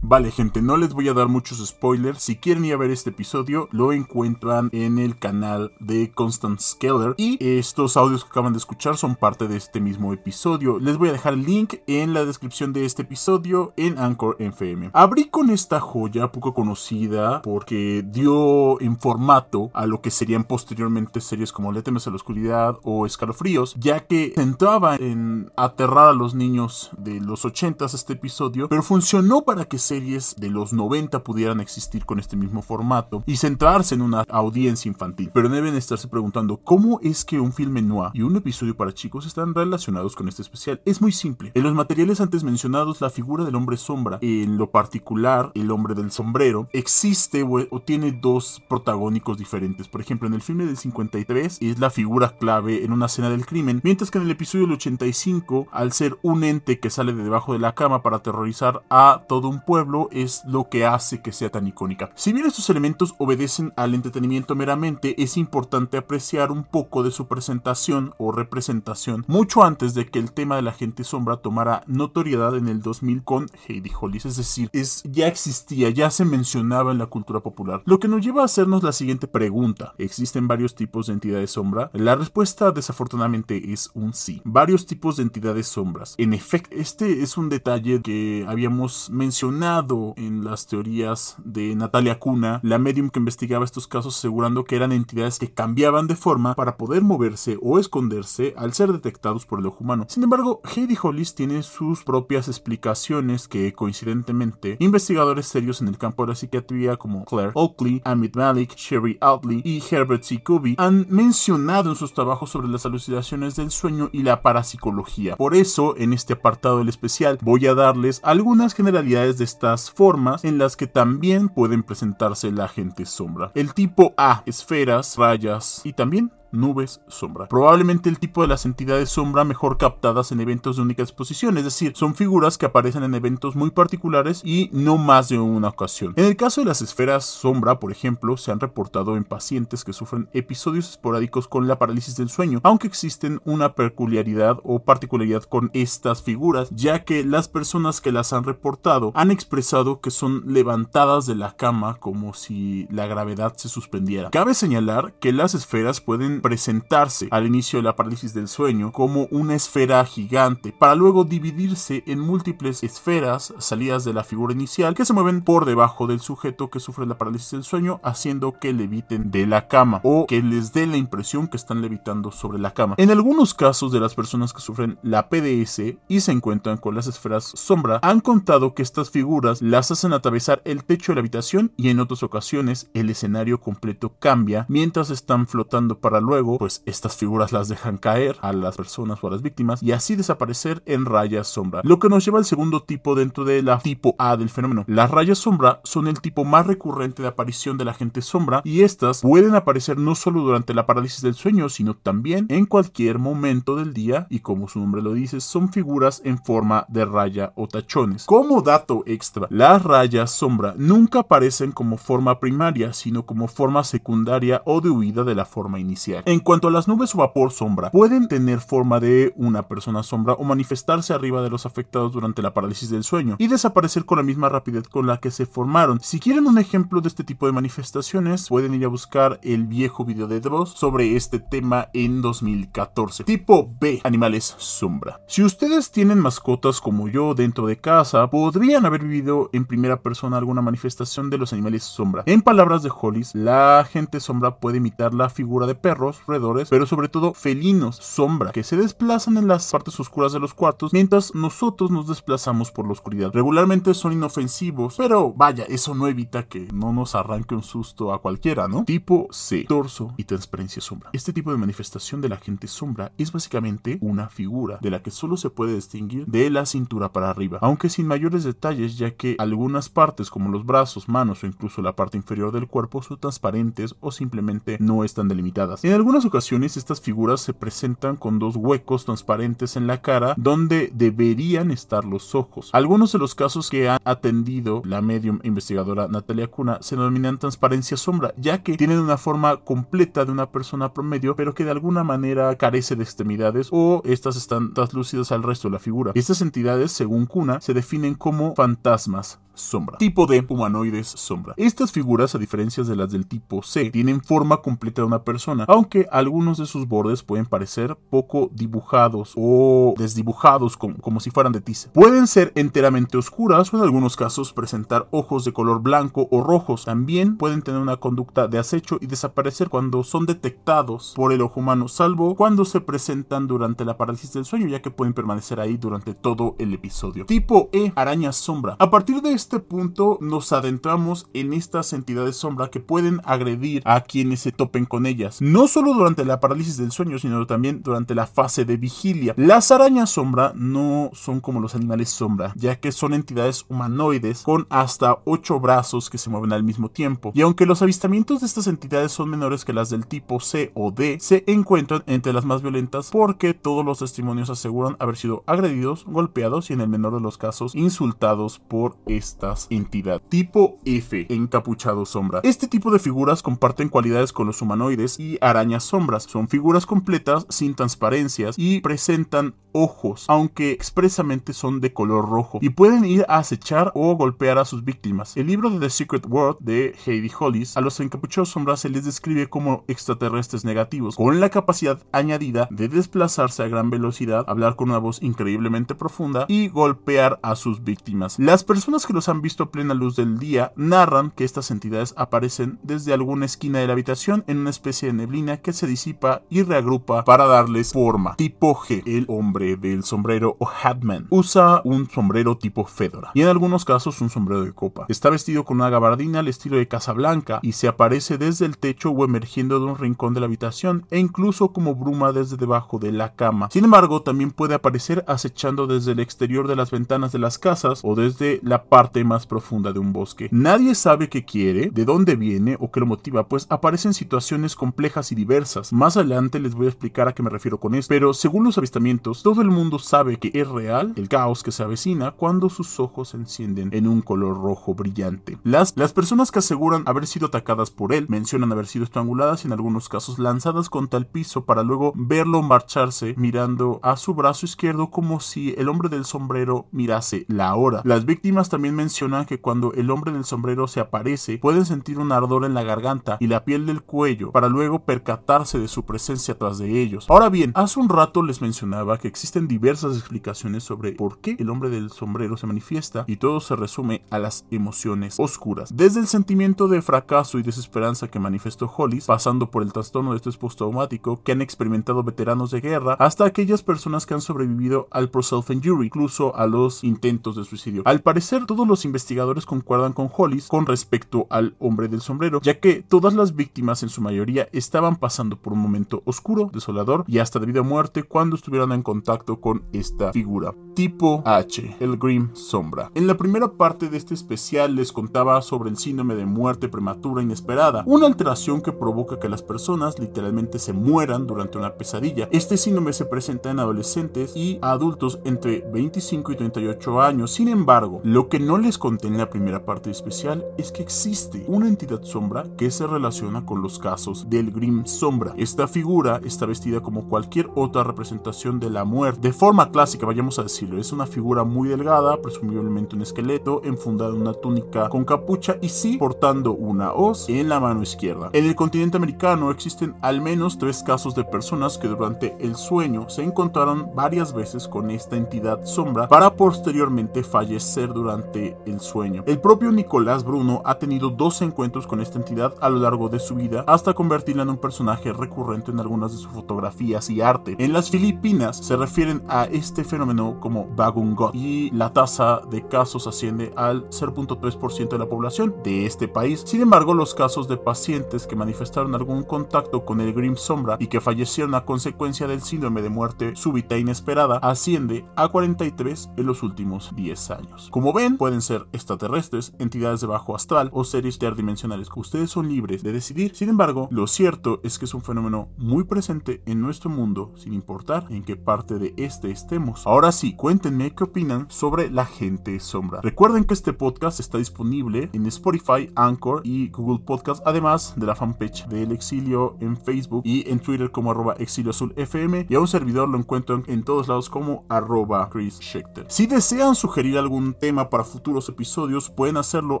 Vale, 0.12 0.30
gente, 0.30 0.60
no 0.60 0.76
les 0.76 0.92
voy 0.92 1.08
a 1.08 1.14
dar 1.14 1.28
muchos 1.28 1.66
spoilers. 1.66 2.22
Si 2.22 2.36
quieren 2.36 2.66
ir 2.66 2.74
a 2.74 2.76
ver 2.76 2.90
este 2.90 3.08
episodio, 3.08 3.70
lo 3.72 3.94
encuentran 3.94 4.68
en 4.72 4.98
el 4.98 5.18
canal 5.18 5.72
de 5.80 6.12
Constance 6.12 6.76
Keller. 6.78 7.14
Y 7.16 7.38
estos 7.40 7.96
audios 7.96 8.22
que 8.22 8.28
acaban 8.28 8.52
de 8.52 8.58
escuchar 8.58 8.98
son 8.98 9.16
parte 9.16 9.48
de 9.48 9.56
este 9.56 9.80
mismo 9.80 10.12
episodio. 10.12 10.78
Les 10.78 10.98
voy 10.98 11.08
a 11.08 11.12
dejar 11.12 11.32
el 11.32 11.44
link 11.44 11.76
en 11.86 12.12
la 12.12 12.26
descripción 12.26 12.74
de 12.74 12.84
este 12.84 13.00
episodio 13.04 13.72
en 13.78 13.98
Anchor 13.98 14.36
FM. 14.38 14.90
Abrí 14.92 15.30
con 15.30 15.48
esta 15.48 15.80
joya 15.80 16.30
poco 16.30 16.52
conocida 16.52 17.40
porque 17.40 18.04
dio 18.06 18.78
en 18.82 19.00
formato 19.00 19.70
a 19.72 19.86
lo 19.86 20.02
que 20.02 20.10
serían 20.10 20.44
posteriormente 20.44 21.22
series 21.22 21.52
como 21.52 21.72
Le 21.72 21.80
temes 21.80 22.06
a 22.06 22.10
la 22.10 22.16
oscuridad 22.16 22.76
o 22.82 23.06
Escalofríos, 23.06 23.74
ya 23.78 24.00
que 24.00 24.34
centraba 24.34 24.96
en 24.96 25.50
aterrar 25.56 26.10
a 26.10 26.12
los 26.12 26.34
niños 26.34 26.90
de 26.98 27.18
los 27.18 27.46
80s 27.46 27.94
este 27.94 28.12
episodio, 28.12 28.68
pero 28.68 28.82
funcionó 28.82 29.46
para 29.46 29.64
que 29.64 29.78
series 29.78 30.01
de 30.02 30.50
los 30.50 30.72
90 30.72 31.22
pudieran 31.22 31.60
existir 31.60 32.04
con 32.04 32.18
este 32.18 32.36
mismo 32.36 32.60
formato 32.60 33.22
y 33.24 33.36
centrarse 33.36 33.94
en 33.94 34.02
una 34.02 34.22
audiencia 34.28 34.88
infantil. 34.88 35.30
Pero 35.32 35.48
deben 35.48 35.76
estarse 35.76 36.08
preguntando 36.08 36.56
cómo 36.56 36.98
es 37.02 37.24
que 37.24 37.38
un 37.38 37.52
filme 37.52 37.82
noir 37.82 38.10
y 38.14 38.22
un 38.22 38.36
episodio 38.36 38.76
para 38.76 38.92
chicos 38.92 39.26
están 39.26 39.54
relacionados 39.54 40.16
con 40.16 40.28
este 40.28 40.42
especial. 40.42 40.80
Es 40.84 41.00
muy 41.00 41.12
simple. 41.12 41.52
En 41.54 41.62
los 41.62 41.74
materiales 41.74 42.20
antes 42.20 42.42
mencionados, 42.42 43.00
la 43.00 43.10
figura 43.10 43.44
del 43.44 43.54
hombre 43.54 43.76
sombra, 43.76 44.18
en 44.22 44.56
lo 44.58 44.70
particular 44.70 45.52
el 45.54 45.70
hombre 45.70 45.94
del 45.94 46.10
sombrero, 46.10 46.68
existe 46.72 47.44
o, 47.44 47.80
tiene 47.80 48.12
dos 48.12 48.62
protagónicos 48.68 49.38
diferentes. 49.38 49.88
Por 49.88 50.00
ejemplo, 50.00 50.26
en 50.26 50.34
el 50.34 50.42
filme 50.42 50.66
del 50.66 50.76
53 50.76 51.58
es 51.60 51.78
la 51.78 51.90
figura 51.90 52.36
clave 52.38 52.84
en 52.84 52.92
una 52.92 53.06
escena 53.06 53.30
del 53.30 53.46
crimen, 53.46 53.80
mientras 53.84 54.10
que 54.10 54.18
en 54.18 54.24
el 54.24 54.30
episodio 54.30 54.64
del 54.64 54.74
85, 54.74 55.68
al 55.70 55.92
ser 55.92 56.16
un 56.22 56.42
ente 56.42 56.80
que 56.80 56.90
sale 56.90 57.12
de 57.12 57.22
debajo 57.22 57.52
de 57.52 57.58
la 57.58 57.74
cama 57.74 58.02
para 58.02 58.16
aterrorizar 58.16 58.82
a 58.90 59.22
todo 59.28 59.48
un 59.48 59.64
pueblo, 59.64 59.91
es 60.10 60.42
lo 60.46 60.68
que 60.68 60.86
hace 60.86 61.22
que 61.22 61.32
sea 61.32 61.50
tan 61.50 61.66
icónica. 61.66 62.10
Si 62.14 62.32
bien 62.32 62.46
estos 62.46 62.68
elementos 62.70 63.14
obedecen 63.18 63.72
al 63.76 63.94
entretenimiento 63.94 64.54
meramente, 64.54 65.20
es 65.22 65.36
importante 65.36 65.96
apreciar 65.96 66.50
un 66.50 66.64
poco 66.64 67.02
de 67.02 67.10
su 67.10 67.26
presentación 67.26 68.14
o 68.18 68.32
representación 68.32 69.24
mucho 69.26 69.62
antes 69.62 69.94
de 69.94 70.06
que 70.06 70.18
el 70.18 70.32
tema 70.32 70.56
de 70.56 70.62
la 70.62 70.72
gente 70.72 71.04
sombra 71.04 71.38
tomara 71.38 71.84
notoriedad 71.86 72.56
en 72.56 72.68
el 72.68 72.82
2000 72.82 73.24
con 73.24 73.50
Heidi 73.66 73.90
Hollis, 73.98 74.26
es 74.26 74.36
decir, 74.36 74.70
es, 74.72 75.02
ya 75.04 75.26
existía, 75.26 75.90
ya 75.90 76.10
se 76.10 76.24
mencionaba 76.24 76.92
en 76.92 76.98
la 76.98 77.06
cultura 77.06 77.40
popular. 77.40 77.82
Lo 77.84 77.98
que 77.98 78.08
nos 78.08 78.24
lleva 78.24 78.42
a 78.42 78.46
hacernos 78.46 78.82
la 78.82 78.92
siguiente 78.92 79.26
pregunta. 79.26 79.94
¿Existen 79.98 80.48
varios 80.48 80.74
tipos 80.74 81.06
de 81.06 81.14
entidades 81.14 81.50
sombra? 81.50 81.90
La 81.92 82.14
respuesta 82.14 82.70
desafortunadamente 82.70 83.72
es 83.72 83.90
un 83.94 84.14
sí. 84.14 84.40
Varios 84.44 84.86
tipos 84.86 85.16
de 85.16 85.24
entidades 85.24 85.66
sombras. 85.66 86.14
En 86.18 86.32
efecto, 86.32 86.74
este 86.76 87.22
es 87.22 87.36
un 87.36 87.48
detalle 87.48 88.00
que 88.02 88.44
habíamos 88.48 89.10
mencionado 89.10 89.81
en 90.16 90.44
las 90.44 90.68
teorías 90.68 91.36
de 91.44 91.74
Natalia 91.74 92.20
Cuna, 92.20 92.60
la 92.62 92.78
medium 92.78 93.10
que 93.10 93.18
investigaba 93.18 93.64
estos 93.64 93.88
casos 93.88 94.16
asegurando 94.16 94.64
que 94.64 94.76
eran 94.76 94.92
entidades 94.92 95.40
que 95.40 95.52
cambiaban 95.52 96.06
de 96.06 96.14
forma 96.14 96.54
para 96.54 96.76
poder 96.76 97.02
moverse 97.02 97.58
o 97.60 97.80
esconderse 97.80 98.54
al 98.56 98.74
ser 98.74 98.92
detectados 98.92 99.44
por 99.44 99.58
el 99.58 99.66
ojo 99.66 99.78
humano. 99.80 100.06
Sin 100.08 100.22
embargo, 100.22 100.60
Heidi 100.64 100.96
Hollis 101.02 101.34
tiene 101.34 101.64
sus 101.64 102.04
propias 102.04 102.46
explicaciones 102.46 103.48
que 103.48 103.72
coincidentemente 103.72 104.76
investigadores 104.78 105.46
serios 105.46 105.80
en 105.80 105.88
el 105.88 105.98
campo 105.98 106.24
de 106.24 106.30
la 106.30 106.36
psiquiatría 106.36 106.96
como 106.96 107.24
Claire 107.24 107.52
Oakley, 107.54 108.02
Amit 108.04 108.36
Malik, 108.36 108.76
Sherry 108.76 109.18
Outley 109.20 109.62
y 109.64 109.82
Herbert 109.90 110.22
C. 110.22 110.42
Kuby 110.44 110.76
han 110.78 111.06
mencionado 111.08 111.90
en 111.90 111.96
sus 111.96 112.14
trabajos 112.14 112.50
sobre 112.50 112.68
las 112.68 112.86
alucinaciones 112.86 113.56
del 113.56 113.72
sueño 113.72 114.10
y 114.12 114.22
la 114.22 114.42
parapsicología. 114.42 115.36
Por 115.36 115.56
eso, 115.56 115.96
en 115.96 116.12
este 116.12 116.34
apartado 116.34 116.78
del 116.78 116.88
especial 116.88 117.38
voy 117.42 117.66
a 117.66 117.74
darles 117.74 118.20
algunas 118.22 118.74
generalidades 118.74 119.38
de 119.38 119.44
estas 119.72 119.90
formas 119.90 120.44
en 120.44 120.58
las 120.58 120.76
que 120.76 120.86
también 120.86 121.48
pueden 121.48 121.82
presentarse 121.82 122.52
la 122.52 122.68
gente 122.68 123.06
sombra. 123.06 123.52
El 123.54 123.72
tipo 123.72 124.12
A, 124.18 124.42
esferas, 124.44 125.16
rayas 125.16 125.80
y 125.84 125.94
también 125.94 126.30
nubes, 126.52 127.00
sombra. 127.08 127.48
Probablemente 127.48 128.08
el 128.08 128.18
tipo 128.18 128.42
de 128.42 128.48
las 128.48 128.66
entidades 128.66 129.10
sombra 129.10 129.44
mejor 129.44 129.78
captadas 129.78 130.32
en 130.32 130.40
eventos 130.40 130.76
de 130.76 130.82
única 130.82 131.02
exposición, 131.02 131.58
es 131.58 131.64
decir, 131.64 131.92
son 131.96 132.14
figuras 132.14 132.58
que 132.58 132.66
aparecen 132.66 133.02
en 133.02 133.14
eventos 133.14 133.56
muy 133.56 133.70
particulares 133.70 134.42
y 134.44 134.70
no 134.72 134.98
más 134.98 135.28
de 135.28 135.38
una 135.38 135.68
ocasión. 135.68 136.14
En 136.16 136.24
el 136.24 136.36
caso 136.36 136.60
de 136.60 136.66
las 136.66 136.82
esferas 136.82 137.24
sombra, 137.24 137.80
por 137.80 137.92
ejemplo, 137.92 138.36
se 138.36 138.52
han 138.52 138.60
reportado 138.60 139.16
en 139.16 139.24
pacientes 139.24 139.84
que 139.84 139.92
sufren 139.92 140.28
episodios 140.32 140.90
esporádicos 140.90 141.48
con 141.48 141.66
la 141.66 141.78
parálisis 141.78 142.16
del 142.16 142.28
sueño, 142.28 142.60
aunque 142.62 142.86
existen 142.86 143.40
una 143.44 143.74
peculiaridad 143.74 144.58
o 144.64 144.84
particularidad 144.84 145.42
con 145.44 145.70
estas 145.74 146.22
figuras, 146.22 146.68
ya 146.70 147.04
que 147.04 147.24
las 147.24 147.48
personas 147.48 148.00
que 148.00 148.12
las 148.12 148.32
han 148.32 148.44
reportado 148.44 149.12
han 149.14 149.30
expresado 149.30 150.00
que 150.00 150.10
son 150.10 150.44
levantadas 150.46 151.26
de 151.26 151.34
la 151.34 151.56
cama 151.56 151.94
como 151.94 152.34
si 152.34 152.86
la 152.90 153.06
gravedad 153.06 153.54
se 153.56 153.68
suspendiera. 153.68 154.30
Cabe 154.30 154.54
señalar 154.54 155.14
que 155.14 155.32
las 155.32 155.54
esferas 155.54 156.00
pueden 156.00 156.41
presentarse 156.42 157.28
al 157.30 157.46
inicio 157.46 157.78
de 157.78 157.84
la 157.84 157.96
parálisis 157.96 158.34
del 158.34 158.48
sueño 158.48 158.92
como 158.92 159.28
una 159.30 159.54
esfera 159.54 160.04
gigante, 160.04 160.74
para 160.76 160.94
luego 160.94 161.24
dividirse 161.24 162.02
en 162.06 162.18
múltiples 162.18 162.82
esferas 162.82 163.54
salidas 163.58 164.04
de 164.04 164.12
la 164.12 164.24
figura 164.24 164.52
inicial 164.52 164.94
que 164.94 165.04
se 165.04 165.12
mueven 165.12 165.42
por 165.42 165.64
debajo 165.64 166.06
del 166.06 166.20
sujeto 166.20 166.68
que 166.68 166.80
sufre 166.80 167.06
la 167.06 167.16
parálisis 167.16 167.52
del 167.52 167.64
sueño, 167.64 168.00
haciendo 168.02 168.58
que 168.58 168.72
leviten 168.72 169.30
de 169.30 169.46
la 169.46 169.68
cama 169.68 170.00
o 170.02 170.26
que 170.26 170.42
les 170.42 170.72
dé 170.72 170.86
la 170.86 170.96
impresión 170.96 171.46
que 171.46 171.56
están 171.56 171.80
levitando 171.80 172.32
sobre 172.32 172.58
la 172.58 172.74
cama. 172.74 172.96
En 172.98 173.10
algunos 173.10 173.54
casos 173.54 173.92
de 173.92 174.00
las 174.00 174.14
personas 174.14 174.52
que 174.52 174.60
sufren 174.60 174.98
la 175.02 175.28
PDS 175.28 175.94
y 176.08 176.20
se 176.20 176.32
encuentran 176.32 176.76
con 176.76 176.94
las 176.94 177.06
esferas 177.06 177.44
sombra, 177.54 178.00
han 178.02 178.20
contado 178.20 178.74
que 178.74 178.82
estas 178.82 179.10
figuras 179.10 179.62
las 179.62 179.90
hacen 179.90 180.12
atravesar 180.12 180.60
el 180.64 180.84
techo 180.84 181.12
de 181.12 181.16
la 181.16 181.20
habitación 181.20 181.72
y 181.76 181.88
en 181.88 182.00
otras 182.00 182.22
ocasiones 182.22 182.90
el 182.94 183.10
escenario 183.10 183.60
completo 183.60 184.14
cambia 184.18 184.66
mientras 184.68 185.10
están 185.10 185.46
flotando 185.46 186.00
para 186.00 186.20
luego 186.20 186.31
luego, 186.32 186.56
pues 186.56 186.82
estas 186.86 187.14
figuras 187.18 187.52
las 187.52 187.68
dejan 187.68 187.98
caer 187.98 188.38
a 188.40 188.54
las 188.54 188.74
personas 188.74 189.22
o 189.22 189.26
a 189.26 189.32
las 189.32 189.42
víctimas 189.42 189.82
y 189.82 189.92
así 189.92 190.16
desaparecer 190.16 190.82
en 190.86 191.04
rayas 191.04 191.46
sombra. 191.46 191.82
Lo 191.84 191.98
que 191.98 192.08
nos 192.08 192.24
lleva 192.24 192.38
al 192.38 192.46
segundo 192.46 192.82
tipo 192.82 193.14
dentro 193.14 193.44
de 193.44 193.62
la 193.62 193.78
tipo 193.80 194.14
A 194.18 194.38
del 194.38 194.48
fenómeno. 194.48 194.84
Las 194.86 195.10
rayas 195.10 195.36
sombra 195.36 195.82
son 195.84 196.08
el 196.08 196.22
tipo 196.22 196.46
más 196.46 196.66
recurrente 196.66 197.20
de 197.20 197.28
aparición 197.28 197.76
de 197.76 197.84
la 197.84 197.92
gente 197.92 198.22
sombra 198.22 198.62
y 198.64 198.80
estas 198.80 199.20
pueden 199.20 199.54
aparecer 199.54 199.98
no 199.98 200.14
solo 200.14 200.40
durante 200.40 200.72
la 200.72 200.86
parálisis 200.86 201.20
del 201.20 201.34
sueño, 201.34 201.68
sino 201.68 201.94
también 201.94 202.46
en 202.48 202.64
cualquier 202.64 203.18
momento 203.18 203.76
del 203.76 203.92
día 203.92 204.26
y 204.30 204.40
como 204.40 204.68
su 204.68 204.80
nombre 204.80 205.02
lo 205.02 205.12
dice, 205.12 205.42
son 205.42 205.70
figuras 205.70 206.22
en 206.24 206.42
forma 206.42 206.86
de 206.88 207.04
raya 207.04 207.52
o 207.56 207.68
tachones. 207.68 208.24
Como 208.24 208.62
dato 208.62 209.02
extra, 209.04 209.48
las 209.50 209.82
rayas 209.82 210.30
sombra 210.30 210.74
nunca 210.78 211.20
aparecen 211.20 211.72
como 211.72 211.98
forma 211.98 212.40
primaria, 212.40 212.94
sino 212.94 213.26
como 213.26 213.48
forma 213.48 213.84
secundaria 213.84 214.62
o 214.64 214.80
de 214.80 214.88
huida 214.88 215.24
de 215.24 215.34
la 215.34 215.44
forma 215.44 215.78
inicial. 215.78 216.21
En 216.24 216.38
cuanto 216.38 216.68
a 216.68 216.70
las 216.70 216.86
nubes 216.86 217.14
o 217.14 217.18
vapor 217.18 217.50
sombra, 217.50 217.90
pueden 217.90 218.28
tener 218.28 218.60
forma 218.60 219.00
de 219.00 219.32
una 219.36 219.62
persona 219.62 220.02
sombra 220.04 220.34
o 220.34 220.44
manifestarse 220.44 221.12
arriba 221.12 221.42
de 221.42 221.50
los 221.50 221.66
afectados 221.66 222.12
durante 222.12 222.42
la 222.42 222.54
parálisis 222.54 222.90
del 222.90 223.02
sueño 223.02 223.36
y 223.38 223.48
desaparecer 223.48 224.04
con 224.04 224.18
la 224.18 224.22
misma 224.22 224.48
rapidez 224.48 224.86
con 224.86 225.06
la 225.06 225.18
que 225.18 225.32
se 225.32 225.46
formaron. 225.46 226.00
Si 226.00 226.20
quieren 226.20 226.46
un 226.46 226.58
ejemplo 226.58 227.00
de 227.00 227.08
este 227.08 227.24
tipo 227.24 227.46
de 227.46 227.52
manifestaciones, 227.52 228.48
pueden 228.48 228.74
ir 228.74 228.84
a 228.84 228.88
buscar 228.88 229.40
el 229.42 229.66
viejo 229.66 230.04
video 230.04 230.28
de 230.28 230.40
Dross 230.40 230.70
sobre 230.70 231.16
este 231.16 231.40
tema 231.40 231.88
en 231.92 232.22
2014. 232.22 233.24
Tipo 233.24 233.68
B, 233.80 234.00
animales 234.04 234.54
sombra. 234.58 235.20
Si 235.26 235.42
ustedes 235.42 235.90
tienen 235.90 236.20
mascotas 236.20 236.80
como 236.80 237.08
yo 237.08 237.34
dentro 237.34 237.66
de 237.66 237.78
casa, 237.78 238.30
podrían 238.30 238.86
haber 238.86 239.02
vivido 239.02 239.50
en 239.52 239.64
primera 239.64 240.00
persona 240.00 240.36
alguna 240.36 240.62
manifestación 240.62 241.30
de 241.30 241.38
los 241.38 241.52
animales 241.52 241.82
sombra. 241.82 242.22
En 242.26 242.42
palabras 242.42 242.82
de 242.82 242.92
Hollis, 242.94 243.34
la 243.34 243.84
gente 243.90 244.20
sombra 244.20 244.56
puede 244.56 244.78
imitar 244.78 245.14
la 245.14 245.28
figura 245.28 245.66
de 245.66 245.74
perros 246.18 246.42
pero 246.68 246.86
sobre 246.86 247.08
todo 247.08 247.34
felinos, 247.34 247.96
sombra, 247.96 248.52
que 248.52 248.64
se 248.64 248.76
desplazan 248.76 249.36
en 249.36 249.48
las 249.48 249.70
partes 249.70 249.98
oscuras 250.00 250.32
de 250.32 250.40
los 250.40 250.54
cuartos 250.54 250.92
mientras 250.92 251.34
nosotros 251.34 251.90
nos 251.90 252.08
desplazamos 252.08 252.70
por 252.70 252.86
la 252.86 252.92
oscuridad. 252.92 253.30
Regularmente 253.32 253.94
son 253.94 254.12
inofensivos, 254.12 254.96
pero 254.96 255.32
vaya, 255.32 255.64
eso 255.68 255.94
no 255.94 256.08
evita 256.08 256.44
que 256.44 256.68
no 256.72 256.92
nos 256.92 257.14
arranque 257.14 257.54
un 257.54 257.62
susto 257.62 258.12
a 258.12 258.20
cualquiera, 258.20 258.66
¿no? 258.66 258.84
Tipo 258.84 259.28
C, 259.30 259.64
torso 259.68 260.14
y 260.16 260.24
transparencia 260.24 260.82
sombra. 260.82 261.10
Este 261.12 261.32
tipo 261.32 261.52
de 261.52 261.58
manifestación 261.58 262.20
de 262.20 262.28
la 262.28 262.38
gente 262.38 262.66
sombra 262.66 263.12
es 263.18 263.30
básicamente 263.30 263.98
una 264.00 264.28
figura 264.28 264.78
de 264.80 264.90
la 264.90 265.02
que 265.02 265.10
solo 265.10 265.36
se 265.36 265.50
puede 265.50 265.74
distinguir 265.74 266.26
de 266.26 266.50
la 266.50 266.66
cintura 266.66 267.12
para 267.12 267.30
arriba, 267.30 267.58
aunque 267.62 267.88
sin 267.88 268.06
mayores 268.06 268.44
detalles 268.44 268.96
ya 268.96 269.12
que 269.12 269.36
algunas 269.38 269.88
partes 269.88 270.30
como 270.30 270.50
los 270.50 270.66
brazos, 270.66 271.08
manos 271.08 271.42
o 271.42 271.46
incluso 271.46 271.82
la 271.82 271.94
parte 271.94 272.16
inferior 272.16 272.52
del 272.52 272.66
cuerpo 272.66 273.02
son 273.02 273.18
transparentes 273.18 273.94
o 274.00 274.10
simplemente 274.10 274.76
no 274.80 275.04
están 275.04 275.28
delimitadas. 275.28 275.84
Algunas 275.92 276.24
ocasiones 276.24 276.76
estas 276.76 277.00
figuras 277.00 277.40
se 277.40 277.54
presentan 277.54 278.16
con 278.16 278.38
dos 278.38 278.56
huecos 278.56 279.04
transparentes 279.04 279.76
en 279.76 279.86
la 279.86 280.02
cara 280.02 280.34
donde 280.36 280.90
deberían 280.94 281.70
estar 281.70 282.04
los 282.04 282.34
ojos. 282.34 282.70
Algunos 282.72 283.12
de 283.12 283.18
los 283.18 283.34
casos 283.34 283.70
que 283.70 283.88
ha 283.88 283.98
atendido 284.04 284.82
la 284.84 285.00
medium 285.02 285.40
investigadora 285.42 286.08
Natalia 286.08 286.48
Cuna 286.48 286.78
se 286.80 286.96
denominan 286.96 287.38
transparencia 287.38 287.96
sombra, 287.96 288.34
ya 288.36 288.62
que 288.62 288.76
tienen 288.76 288.98
una 288.98 289.16
forma 289.16 289.58
completa 289.58 290.24
de 290.24 290.32
una 290.32 290.50
persona 290.50 290.92
promedio, 290.92 291.36
pero 291.36 291.54
que 291.54 291.64
de 291.64 291.70
alguna 291.70 292.04
manera 292.04 292.56
carece 292.56 292.96
de 292.96 293.02
extremidades 293.02 293.68
o 293.70 294.02
estas 294.04 294.36
están 294.36 294.74
translúcidas 294.74 295.32
al 295.32 295.42
resto 295.42 295.68
de 295.68 295.72
la 295.72 295.78
figura. 295.78 296.12
Estas 296.14 296.40
entidades, 296.42 296.92
según 296.92 297.26
Cuna, 297.26 297.60
se 297.60 297.74
definen 297.74 298.14
como 298.14 298.54
fantasmas 298.54 299.40
sombra. 299.62 299.98
Tipo 299.98 300.26
de 300.26 300.44
humanoides 300.48 301.08
sombra. 301.08 301.54
Estas 301.56 301.92
figuras, 301.92 302.34
a 302.34 302.38
diferencia 302.38 302.84
de 302.84 302.96
las 302.96 303.10
del 303.10 303.26
tipo 303.26 303.62
C, 303.62 303.90
tienen 303.90 304.20
forma 304.22 304.58
completa 304.58 305.02
de 305.02 305.06
una 305.06 305.24
persona, 305.24 305.64
aunque 305.68 306.06
algunos 306.10 306.58
de 306.58 306.66
sus 306.66 306.86
bordes 306.86 307.22
pueden 307.22 307.46
parecer 307.46 307.96
poco 308.10 308.50
dibujados 308.52 309.34
o 309.36 309.94
desdibujados 309.96 310.76
como, 310.76 310.98
como 310.98 311.20
si 311.20 311.30
fueran 311.30 311.52
de 311.52 311.60
tiza. 311.60 311.92
Pueden 311.92 312.26
ser 312.26 312.52
enteramente 312.54 313.16
oscuras 313.16 313.72
o 313.72 313.76
en 313.76 313.82
algunos 313.82 314.16
casos 314.16 314.52
presentar 314.52 315.08
ojos 315.10 315.44
de 315.44 315.52
color 315.52 315.80
blanco 315.80 316.28
o 316.30 316.42
rojos. 316.42 316.84
También 316.84 317.36
pueden 317.36 317.62
tener 317.62 317.80
una 317.80 317.96
conducta 317.96 318.48
de 318.48 318.58
acecho 318.58 318.98
y 319.00 319.06
desaparecer 319.06 319.68
cuando 319.68 320.04
son 320.04 320.26
detectados 320.26 321.12
por 321.14 321.32
el 321.32 321.42
ojo 321.42 321.60
humano, 321.60 321.88
salvo 321.88 322.34
cuando 322.34 322.64
se 322.64 322.80
presentan 322.80 323.46
durante 323.46 323.84
la 323.84 323.96
parálisis 323.96 324.32
del 324.32 324.44
sueño, 324.44 324.66
ya 324.68 324.82
que 324.82 324.90
pueden 324.90 325.14
permanecer 325.14 325.60
ahí 325.60 325.76
durante 325.76 326.14
todo 326.14 326.56
el 326.58 326.72
episodio. 326.74 327.26
Tipo 327.26 327.68
E, 327.72 327.92
araña 327.94 328.32
sombra. 328.32 328.76
A 328.78 328.90
partir 328.90 329.20
de 329.22 329.32
este 329.32 329.51
punto 329.60 330.18
nos 330.20 330.52
adentramos 330.52 331.26
en 331.34 331.52
estas 331.52 331.92
entidades 331.92 332.36
sombra 332.36 332.68
que 332.68 332.80
pueden 332.80 333.20
agredir 333.24 333.82
a 333.84 334.02
quienes 334.02 334.40
se 334.40 334.52
topen 334.52 334.86
con 334.86 335.06
ellas, 335.06 335.40
no 335.40 335.68
solo 335.68 335.94
durante 335.94 336.24
la 336.24 336.40
parálisis 336.40 336.76
del 336.76 336.92
sueño, 336.92 337.18
sino 337.18 337.46
también 337.46 337.82
durante 337.82 338.14
la 338.14 338.26
fase 338.26 338.64
de 338.64 338.76
vigilia. 338.76 339.34
Las 339.36 339.70
arañas 339.70 340.10
sombra 340.10 340.52
no 340.54 341.10
son 341.12 341.40
como 341.40 341.60
los 341.60 341.74
animales 341.74 342.10
sombra, 342.10 342.52
ya 342.56 342.78
que 342.78 342.92
son 342.92 343.14
entidades 343.14 343.64
humanoides 343.68 344.42
con 344.42 344.66
hasta 344.70 345.18
8 345.24 345.60
brazos 345.60 346.10
que 346.10 346.18
se 346.18 346.30
mueven 346.30 346.52
al 346.52 346.62
mismo 346.62 346.90
tiempo. 346.90 347.32
Y 347.34 347.42
aunque 347.42 347.66
los 347.66 347.82
avistamientos 347.82 348.40
de 348.40 348.46
estas 348.46 348.66
entidades 348.66 349.12
son 349.12 349.30
menores 349.30 349.64
que 349.64 349.72
las 349.72 349.90
del 349.90 350.06
tipo 350.06 350.40
C 350.40 350.72
o 350.74 350.90
D, 350.90 351.18
se 351.20 351.44
encuentran 351.46 352.02
entre 352.06 352.32
las 352.32 352.44
más 352.44 352.62
violentas 352.62 353.10
porque 353.10 353.54
todos 353.54 353.84
los 353.84 353.98
testimonios 353.98 354.50
aseguran 354.50 354.96
haber 354.98 355.16
sido 355.16 355.44
agredidos, 355.46 356.04
golpeados 356.06 356.70
y 356.70 356.74
en 356.74 356.80
el 356.80 356.88
menor 356.88 357.14
de 357.14 357.20
los 357.20 357.38
casos 357.38 357.74
insultados 357.74 358.58
por 358.58 358.96
estas 359.32 359.66
entidades. 359.70 360.22
Tipo 360.28 360.78
F, 360.84 361.26
encapuchado 361.30 362.04
sombra. 362.06 362.40
Este 362.42 362.68
tipo 362.68 362.90
de 362.90 362.98
figuras 362.98 363.42
comparten 363.42 363.88
cualidades 363.88 364.32
con 364.32 364.46
los 364.46 364.60
humanoides 364.62 365.18
y 365.18 365.38
arañas 365.40 365.84
sombras. 365.84 366.24
Son 366.24 366.48
figuras 366.48 366.86
completas 366.86 367.46
sin 367.48 367.74
transparencias 367.74 368.56
y 368.58 368.80
presentan 368.80 369.54
ojos, 369.72 370.26
aunque 370.28 370.72
expresamente 370.72 371.54
son 371.54 371.80
de 371.80 371.94
color 371.94 372.28
rojo, 372.28 372.58
y 372.60 372.68
pueden 372.68 373.06
ir 373.06 373.24
a 373.28 373.38
acechar 373.38 373.90
o 373.94 374.14
golpear 374.16 374.58
a 374.58 374.66
sus 374.66 374.84
víctimas. 374.84 375.34
El 375.36 375.46
libro 375.46 375.70
de 375.70 375.80
The 375.80 375.88
Secret 375.88 376.26
World 376.28 376.58
de 376.60 376.94
Heidi 377.06 377.30
Hollis, 377.38 377.76
a 377.78 377.80
los 377.80 377.98
encapuchados 378.00 378.50
sombras 378.50 378.80
se 378.80 378.90
les 378.90 379.06
describe 379.06 379.48
como 379.48 379.84
extraterrestres 379.88 380.66
negativos, 380.66 381.16
con 381.16 381.40
la 381.40 381.48
capacidad 381.48 381.98
añadida 382.12 382.68
de 382.70 382.88
desplazarse 382.88 383.62
a 383.62 383.68
gran 383.68 383.88
velocidad, 383.88 384.44
hablar 384.46 384.76
con 384.76 384.90
una 384.90 384.98
voz 384.98 385.22
increíblemente 385.22 385.94
profunda 385.94 386.44
y 386.48 386.68
golpear 386.68 387.40
a 387.42 387.56
sus 387.56 387.82
víctimas. 387.82 388.38
Las 388.38 388.64
personas 388.64 389.06
que 389.06 389.14
los 389.14 389.21
han 389.28 389.42
visto 389.42 389.70
plena 389.70 389.94
luz 389.94 390.16
del 390.16 390.38
día 390.38 390.72
narran 390.76 391.30
que 391.30 391.44
estas 391.44 391.70
entidades 391.70 392.14
aparecen 392.16 392.78
desde 392.82 393.12
alguna 393.12 393.46
esquina 393.46 393.78
de 393.78 393.86
la 393.86 393.92
habitación 393.92 394.44
en 394.46 394.58
una 394.58 394.70
especie 394.70 395.08
de 395.08 395.14
neblina 395.14 395.58
que 395.58 395.72
se 395.72 395.86
disipa 395.86 396.42
y 396.50 396.62
reagrupa 396.62 397.24
para 397.24 397.46
darles 397.46 397.92
forma. 397.92 398.36
Tipo 398.36 398.74
G, 398.74 399.02
el 399.06 399.26
hombre 399.28 399.76
del 399.76 400.04
sombrero 400.04 400.56
o 400.58 400.68
hatman, 400.68 401.26
usa 401.30 401.82
un 401.84 402.08
sombrero 402.08 402.58
tipo 402.58 402.84
Fedora 402.84 403.30
y 403.34 403.42
en 403.42 403.48
algunos 403.48 403.84
casos 403.84 404.20
un 404.20 404.30
sombrero 404.30 404.64
de 404.64 404.72
copa. 404.72 405.06
Está 405.08 405.30
vestido 405.30 405.64
con 405.64 405.78
una 405.78 405.90
gabardina 405.90 406.40
al 406.40 406.48
estilo 406.48 406.76
de 406.76 406.88
Casablanca 406.88 407.60
y 407.62 407.72
se 407.72 407.88
aparece 407.88 408.38
desde 408.38 408.66
el 408.66 408.78
techo 408.78 409.10
o 409.10 409.24
emergiendo 409.24 409.78
de 409.78 409.86
un 409.86 409.96
rincón 409.96 410.34
de 410.34 410.40
la 410.40 410.46
habitación 410.46 411.06
e 411.10 411.18
incluso 411.18 411.72
como 411.72 411.94
bruma 411.94 412.32
desde 412.32 412.56
debajo 412.56 412.98
de 412.98 413.12
la 413.12 413.34
cama. 413.34 413.68
Sin 413.70 413.84
embargo, 413.84 414.22
también 414.22 414.50
puede 414.50 414.74
aparecer 414.74 415.24
acechando 415.28 415.86
desde 415.86 416.12
el 416.12 416.20
exterior 416.20 416.68
de 416.68 416.76
las 416.76 416.90
ventanas 416.90 417.32
de 417.32 417.38
las 417.38 417.58
casas 417.58 418.00
o 418.02 418.14
desde 418.14 418.60
la 418.62 418.84
parte 418.84 419.11
más 419.24 419.46
profunda 419.46 419.92
de 419.92 419.98
un 419.98 420.12
bosque. 420.12 420.48
Nadie 420.50 420.94
sabe 420.94 421.28
qué 421.28 421.44
quiere, 421.44 421.90
de 421.90 422.04
dónde 422.04 422.36
viene 422.36 422.76
o 422.80 422.90
qué 422.90 423.00
lo 423.00 423.06
motiva, 423.06 423.48
pues 423.48 423.66
aparecen 423.70 424.14
situaciones 424.14 424.74
complejas 424.74 425.30
y 425.32 425.34
diversas. 425.34 425.92
Más 425.92 426.16
adelante 426.16 426.58
les 426.58 426.74
voy 426.74 426.86
a 426.86 426.90
explicar 426.90 427.28
a 427.28 427.34
qué 427.34 427.42
me 427.42 427.50
refiero 427.50 427.78
con 427.78 427.94
esto, 427.94 428.08
pero 428.08 428.34
según 428.34 428.64
los 428.64 428.78
avistamientos, 428.78 429.42
todo 429.42 429.62
el 429.62 429.70
mundo 429.70 429.98
sabe 429.98 430.38
que 430.38 430.50
es 430.54 430.68
real 430.68 431.12
el 431.16 431.28
caos 431.28 431.62
que 431.62 431.72
se 431.72 431.82
avecina 431.82 432.32
cuando 432.32 432.68
sus 432.68 432.98
ojos 432.98 433.30
se 433.30 433.36
encienden 433.36 433.90
en 433.92 434.06
un 434.06 434.22
color 434.22 434.60
rojo 434.60 434.94
brillante. 434.94 435.58
Las, 435.62 435.96
las 435.96 436.12
personas 436.12 436.50
que 436.50 436.58
aseguran 436.60 437.04
haber 437.06 437.26
sido 437.26 437.46
atacadas 437.46 437.90
por 437.90 438.12
él 438.12 438.26
mencionan 438.28 438.72
haber 438.72 438.86
sido 438.86 439.04
estranguladas 439.04 439.64
y 439.64 439.68
en 439.68 439.72
algunos 439.72 440.08
casos 440.08 440.38
lanzadas 440.38 440.88
contra 440.88 441.18
el 441.18 441.26
piso 441.26 441.64
para 441.64 441.82
luego 441.82 442.12
verlo 442.14 442.62
marcharse 442.62 443.34
mirando 443.36 444.00
a 444.02 444.16
su 444.16 444.34
brazo 444.34 444.66
izquierdo 444.66 445.10
como 445.10 445.40
si 445.40 445.74
el 445.76 445.88
hombre 445.88 446.08
del 446.08 446.24
sombrero 446.24 446.86
mirase 446.92 447.44
la 447.48 447.74
hora. 447.74 448.02
Las 448.04 448.24
víctimas 448.24 448.68
también 448.68 448.94
mencionan 449.02 449.46
que 449.46 449.60
cuando 449.60 449.92
el 449.94 450.10
hombre 450.10 450.30
del 450.30 450.44
sombrero 450.44 450.86
se 450.86 451.00
aparece 451.00 451.58
pueden 451.58 451.84
sentir 451.84 452.20
un 452.20 452.30
ardor 452.30 452.64
en 452.64 452.74
la 452.74 452.84
garganta 452.84 453.36
y 453.40 453.48
la 453.48 453.64
piel 453.64 453.84
del 453.84 454.02
cuello 454.02 454.52
para 454.52 454.68
luego 454.68 455.00
percatarse 455.00 455.80
de 455.80 455.88
su 455.88 456.04
presencia 456.04 456.56
tras 456.56 456.78
de 456.78 457.02
ellos. 457.02 457.26
Ahora 457.28 457.48
bien, 457.48 457.72
hace 457.74 457.98
un 457.98 458.08
rato 458.08 458.42
les 458.42 458.62
mencionaba 458.62 459.18
que 459.18 459.26
existen 459.26 459.66
diversas 459.66 460.16
explicaciones 460.16 460.84
sobre 460.84 461.12
por 461.12 461.40
qué 461.40 461.56
el 461.58 461.68
hombre 461.68 461.90
del 461.90 462.10
sombrero 462.10 462.56
se 462.56 462.68
manifiesta 462.68 463.24
y 463.26 463.36
todo 463.36 463.58
se 463.60 463.74
resume 463.74 464.22
a 464.30 464.38
las 464.38 464.66
emociones 464.70 465.34
oscuras. 465.40 465.90
Desde 465.92 466.20
el 466.20 466.28
sentimiento 466.28 466.86
de 466.86 467.02
fracaso 467.02 467.58
y 467.58 467.62
desesperanza 467.62 468.28
que 468.28 468.38
manifestó 468.38 468.92
Hollis, 468.96 469.26
pasando 469.26 469.70
por 469.72 469.82
el 469.82 469.92
trastorno 469.92 470.30
de 470.30 470.36
estrés 470.36 470.56
postraumático 470.56 471.42
que 471.42 471.50
han 471.50 471.60
experimentado 471.60 472.22
veteranos 472.22 472.70
de 472.70 472.80
guerra, 472.80 473.14
hasta 473.14 473.44
aquellas 473.46 473.82
personas 473.82 474.26
que 474.26 474.34
han 474.34 474.40
sobrevivido 474.40 475.08
al 475.10 475.28
pro-self-injury, 475.28 476.06
incluso 476.06 476.54
a 476.54 476.68
los 476.68 477.02
intentos 477.02 477.56
de 477.56 477.64
suicidio. 477.64 478.02
Al 478.04 478.20
parecer, 478.20 478.64
todos 478.66 478.86
los 478.86 478.91
investigadores 479.04 479.66
concuerdan 479.66 480.12
con 480.12 480.30
Hollis 480.34 480.68
con 480.68 480.86
respecto 480.86 481.46
al 481.50 481.74
hombre 481.78 482.08
del 482.08 482.20
sombrero, 482.20 482.60
ya 482.62 482.78
que 482.80 483.02
todas 483.02 483.34
las 483.34 483.56
víctimas 483.56 484.02
en 484.02 484.08
su 484.08 484.20
mayoría 484.20 484.68
estaban 484.72 485.16
pasando 485.16 485.56
por 485.56 485.72
un 485.72 485.80
momento 485.80 486.22
oscuro, 486.24 486.70
desolador 486.72 487.24
y 487.26 487.38
hasta 487.38 487.58
de 487.58 487.66
vida 487.66 487.82
muerte 487.82 488.22
cuando 488.22 488.56
estuvieron 488.56 488.92
en 488.92 489.02
contacto 489.02 489.60
con 489.60 489.84
esta 489.92 490.32
figura. 490.32 490.74
Tipo 490.94 491.42
H, 491.46 491.96
el 492.00 492.18
Grim 492.18 492.50
Sombra. 492.54 493.10
En 493.14 493.26
la 493.26 493.36
primera 493.36 493.72
parte 493.72 494.08
de 494.08 494.18
este 494.18 494.34
especial 494.34 494.94
les 494.94 495.12
contaba 495.12 495.60
sobre 495.62 495.90
el 495.90 495.96
síndrome 495.96 496.34
de 496.34 496.44
muerte 496.44 496.88
prematura 496.88 497.42
inesperada, 497.42 498.04
una 498.06 498.26
alteración 498.26 498.82
que 498.82 498.92
provoca 498.92 499.38
que 499.38 499.48
las 499.48 499.62
personas 499.62 500.18
literalmente 500.18 500.78
se 500.78 500.92
mueran 500.92 501.46
durante 501.46 501.78
una 501.78 501.94
pesadilla. 501.94 502.48
Este 502.52 502.76
síndrome 502.76 503.12
se 503.12 503.24
presenta 503.24 503.70
en 503.70 503.78
adolescentes 503.78 504.56
y 504.56 504.78
adultos 504.82 505.40
entre 505.44 505.80
25 505.80 506.52
y 506.52 506.56
38 506.56 507.20
años. 507.22 507.52
Sin 507.52 507.68
embargo, 507.68 508.20
lo 508.24 508.48
que 508.48 508.60
no 508.60 508.78
les 508.82 508.98
conté 508.98 509.28
en 509.28 509.38
la 509.38 509.48
primera 509.48 509.84
parte 509.84 510.10
especial 510.10 510.64
es 510.76 510.90
que 510.90 511.02
existe 511.02 511.64
una 511.68 511.86
entidad 511.86 512.22
sombra 512.22 512.66
que 512.76 512.90
se 512.90 513.06
relaciona 513.06 513.64
con 513.64 513.80
los 513.80 513.98
casos 513.98 514.50
del 514.50 514.72
Grim 514.72 515.06
Sombra. 515.06 515.54
Esta 515.56 515.86
figura 515.86 516.40
está 516.44 516.66
vestida 516.66 517.00
como 517.00 517.28
cualquier 517.28 517.70
otra 517.76 518.02
representación 518.02 518.80
de 518.80 518.90
la 518.90 519.04
muerte, 519.04 519.40
de 519.40 519.52
forma 519.52 519.90
clásica, 519.90 520.26
vayamos 520.26 520.58
a 520.58 520.64
decirlo. 520.64 520.98
Es 520.98 521.12
una 521.12 521.26
figura 521.26 521.62
muy 521.62 521.88
delgada, 521.88 522.42
presumiblemente 522.42 523.14
un 523.14 523.22
esqueleto, 523.22 523.82
enfundado 523.84 524.34
en 524.34 524.42
una 524.42 524.54
túnica 524.54 525.08
con 525.08 525.24
capucha 525.24 525.76
y 525.80 525.88
sí 525.88 526.16
portando 526.18 526.72
una 526.72 527.12
hoz 527.12 527.48
en 527.48 527.68
la 527.68 527.78
mano 527.78 528.02
izquierda. 528.02 528.50
En 528.52 528.66
el 528.66 528.74
continente 528.74 529.16
americano 529.16 529.70
existen 529.70 530.16
al 530.22 530.40
menos 530.40 530.78
tres 530.78 531.02
casos 531.04 531.34
de 531.36 531.44
personas 531.44 531.98
que 531.98 532.08
durante 532.08 532.56
el 532.58 532.74
sueño 532.74 533.28
se 533.28 533.44
encontraron 533.44 534.10
varias 534.14 534.52
veces 534.52 534.88
con 534.88 535.10
esta 535.10 535.36
entidad 535.36 535.84
sombra 535.84 536.26
para 536.26 536.56
posteriormente 536.56 537.44
fallecer 537.44 538.12
durante 538.12 538.71
el 538.86 539.00
sueño. 539.00 539.44
El 539.46 539.60
propio 539.60 539.92
Nicolás 539.92 540.44
Bruno 540.44 540.82
ha 540.84 540.98
tenido 540.98 541.30
dos 541.30 541.62
encuentros 541.62 542.06
con 542.06 542.20
esta 542.20 542.38
entidad 542.38 542.74
a 542.80 542.88
lo 542.88 542.98
largo 542.98 543.28
de 543.28 543.38
su 543.38 543.54
vida 543.54 543.84
hasta 543.86 544.14
convertirla 544.14 544.62
en 544.62 544.70
un 544.70 544.78
personaje 544.78 545.32
recurrente 545.32 545.90
en 545.90 546.00
algunas 546.00 546.32
de 546.32 546.38
sus 546.38 546.52
fotografías 546.52 547.30
y 547.30 547.40
arte. 547.40 547.76
En 547.78 547.92
las 547.92 548.10
Filipinas 548.10 548.76
se 548.76 548.96
refieren 548.96 549.42
a 549.48 549.64
este 549.64 550.04
fenómeno 550.04 550.58
como 550.60 550.86
Bagungot 550.94 551.54
y 551.54 551.90
la 551.90 552.12
tasa 552.12 552.60
de 552.70 552.86
casos 552.86 553.26
asciende 553.26 553.72
al 553.76 554.08
0.3% 554.10 555.08
de 555.08 555.18
la 555.18 555.28
población 555.28 555.76
de 555.84 556.06
este 556.06 556.28
país. 556.28 556.62
Sin 556.66 556.82
embargo, 556.82 557.14
los 557.14 557.34
casos 557.34 557.68
de 557.68 557.76
pacientes 557.76 558.46
que 558.46 558.56
manifestaron 558.56 559.14
algún 559.14 559.42
contacto 559.42 560.04
con 560.04 560.20
el 560.20 560.32
Grim 560.32 560.56
Sombra 560.56 560.96
y 560.98 561.08
que 561.08 561.20
fallecieron 561.20 561.74
a 561.74 561.84
consecuencia 561.84 562.46
del 562.46 562.62
síndrome 562.62 563.02
de 563.02 563.10
muerte 563.10 563.54
súbita 563.56 563.96
e 563.96 564.00
inesperada 564.00 564.58
asciende 564.58 565.24
a 565.36 565.48
43 565.48 566.30
en 566.36 566.46
los 566.46 566.62
últimos 566.62 567.14
10 567.14 567.50
años. 567.50 567.88
Como 567.90 568.12
ven, 568.12 568.36
pueden 568.36 568.61
ser 568.62 568.86
extraterrestres, 568.92 569.74
entidades 569.78 570.20
de 570.20 570.26
bajo 570.26 570.54
astral 570.54 570.90
o 570.92 571.04
seres 571.04 571.34
interdimensionales. 571.34 572.08
Ustedes 572.14 572.50
son 572.50 572.68
libres 572.68 573.02
de 573.02 573.12
decidir. 573.12 573.54
Sin 573.54 573.68
embargo, 573.68 574.08
lo 574.10 574.26
cierto 574.26 574.80
es 574.82 574.98
que 574.98 575.06
es 575.06 575.14
un 575.14 575.22
fenómeno 575.22 575.68
muy 575.76 576.04
presente 576.04 576.62
en 576.66 576.80
nuestro 576.80 577.10
mundo, 577.10 577.52
sin 577.56 577.72
importar 577.72 578.26
en 578.30 578.44
qué 578.44 578.56
parte 578.56 578.98
de 578.98 579.14
este 579.16 579.50
estemos. 579.50 580.06
Ahora 580.06 580.32
sí, 580.32 580.54
cuéntenme 580.54 581.14
qué 581.14 581.24
opinan 581.24 581.66
sobre 581.68 582.10
la 582.10 582.24
gente 582.24 582.78
sombra. 582.80 583.20
Recuerden 583.22 583.64
que 583.64 583.74
este 583.74 583.92
podcast 583.92 584.40
está 584.40 584.58
disponible 584.58 585.30
en 585.32 585.46
Spotify, 585.46 586.10
Anchor 586.14 586.62
y 586.64 586.88
Google 586.90 587.24
Podcast, 587.24 587.62
además 587.66 588.14
de 588.16 588.26
la 588.26 588.34
fanpage 588.34 588.86
del 588.88 589.12
Exilio 589.12 589.76
en 589.80 589.96
Facebook 589.96 590.42
y 590.44 590.68
en 590.70 590.80
Twitter 590.80 591.10
como 591.10 591.30
arroba 591.30 591.54
Exilio 591.58 591.90
Azul 591.90 592.12
FM 592.16 592.66
y 592.68 592.74
a 592.74 592.80
un 592.80 592.88
servidor 592.88 593.28
lo 593.28 593.38
encuentran 593.38 593.84
en 593.86 594.02
todos 594.02 594.28
lados 594.28 594.48
como 594.50 594.84
arroba 594.88 595.48
Chris 595.50 595.78
Schechter. 595.80 596.26
Si 596.28 596.46
desean 596.46 596.94
sugerir 596.94 597.38
algún 597.38 597.74
tema 597.74 598.10
para 598.10 598.24
futuros 598.24 598.41
episodios, 598.68 599.30
pueden 599.30 599.56
hacerlo 599.56 600.00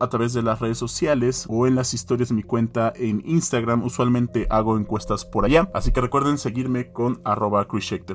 a 0.00 0.08
través 0.08 0.32
de 0.32 0.42
las 0.42 0.60
redes 0.60 0.78
sociales 0.78 1.46
o 1.48 1.66
en 1.66 1.74
las 1.74 1.92
historias 1.92 2.28
de 2.28 2.34
mi 2.34 2.42
cuenta 2.42 2.92
en 2.96 3.22
Instagram. 3.26 3.82
Usualmente 3.82 4.46
hago 4.50 4.78
encuestas 4.78 5.24
por 5.24 5.44
allá, 5.44 5.70
así 5.74 5.92
que 5.92 6.00
recuerden 6.00 6.38
seguirme 6.38 6.92
con 6.92 7.20
arroba. 7.24 7.66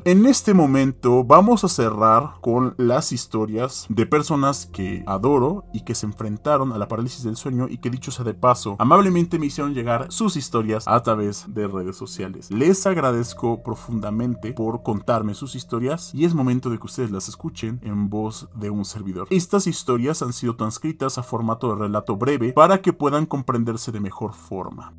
En 0.05 0.25
este 0.25 0.53
momento 0.53 1.23
vamos 1.23 1.63
a 1.63 1.67
cerrar 1.67 2.35
con 2.41 2.75
las 2.77 3.11
historias 3.11 3.85
de 3.89 4.05
personas 4.05 4.65
que 4.67 5.03
adoro 5.05 5.65
y 5.73 5.81
que 5.81 5.95
se 5.95 6.05
enfrentaron 6.05 6.71
a 6.71 6.77
la 6.77 6.87
parálisis 6.87 7.23
del 7.23 7.35
sueño 7.35 7.67
y 7.69 7.77
que 7.77 7.89
dicho 7.89 8.11
sea 8.11 8.25
de 8.25 8.33
paso, 8.33 8.75
amablemente 8.79 9.37
me 9.39 9.47
hicieron 9.47 9.73
llegar 9.73 10.07
sus 10.09 10.37
historias 10.37 10.87
a 10.87 11.01
través 11.03 11.45
de 11.53 11.67
redes 11.67 11.97
sociales. 11.97 12.49
Les 12.51 12.85
agradezco 12.85 13.63
profundamente 13.63 14.53
por 14.53 14.83
contarme 14.83 15.33
sus 15.33 15.55
historias 15.55 16.13
y 16.13 16.25
es 16.25 16.33
momento 16.33 16.69
de 16.69 16.77
que 16.77 16.85
ustedes 16.85 17.11
las 17.11 17.27
escuchen 17.27 17.79
en 17.83 18.09
voz 18.09 18.47
de 18.55 18.69
un 18.69 18.85
servidor. 18.85 19.27
Estas 19.29 19.67
historias 19.67 20.12
han 20.21 20.33
sido 20.33 20.55
transcritas 20.55 21.17
a 21.17 21.23
formato 21.23 21.69
de 21.69 21.81
relato 21.81 22.15
breve 22.15 22.53
para 22.53 22.81
que 22.81 22.93
puedan 22.93 23.25
comprenderse 23.25 23.91
de 23.91 23.99
mejor 23.99 24.33
forma. 24.33 24.93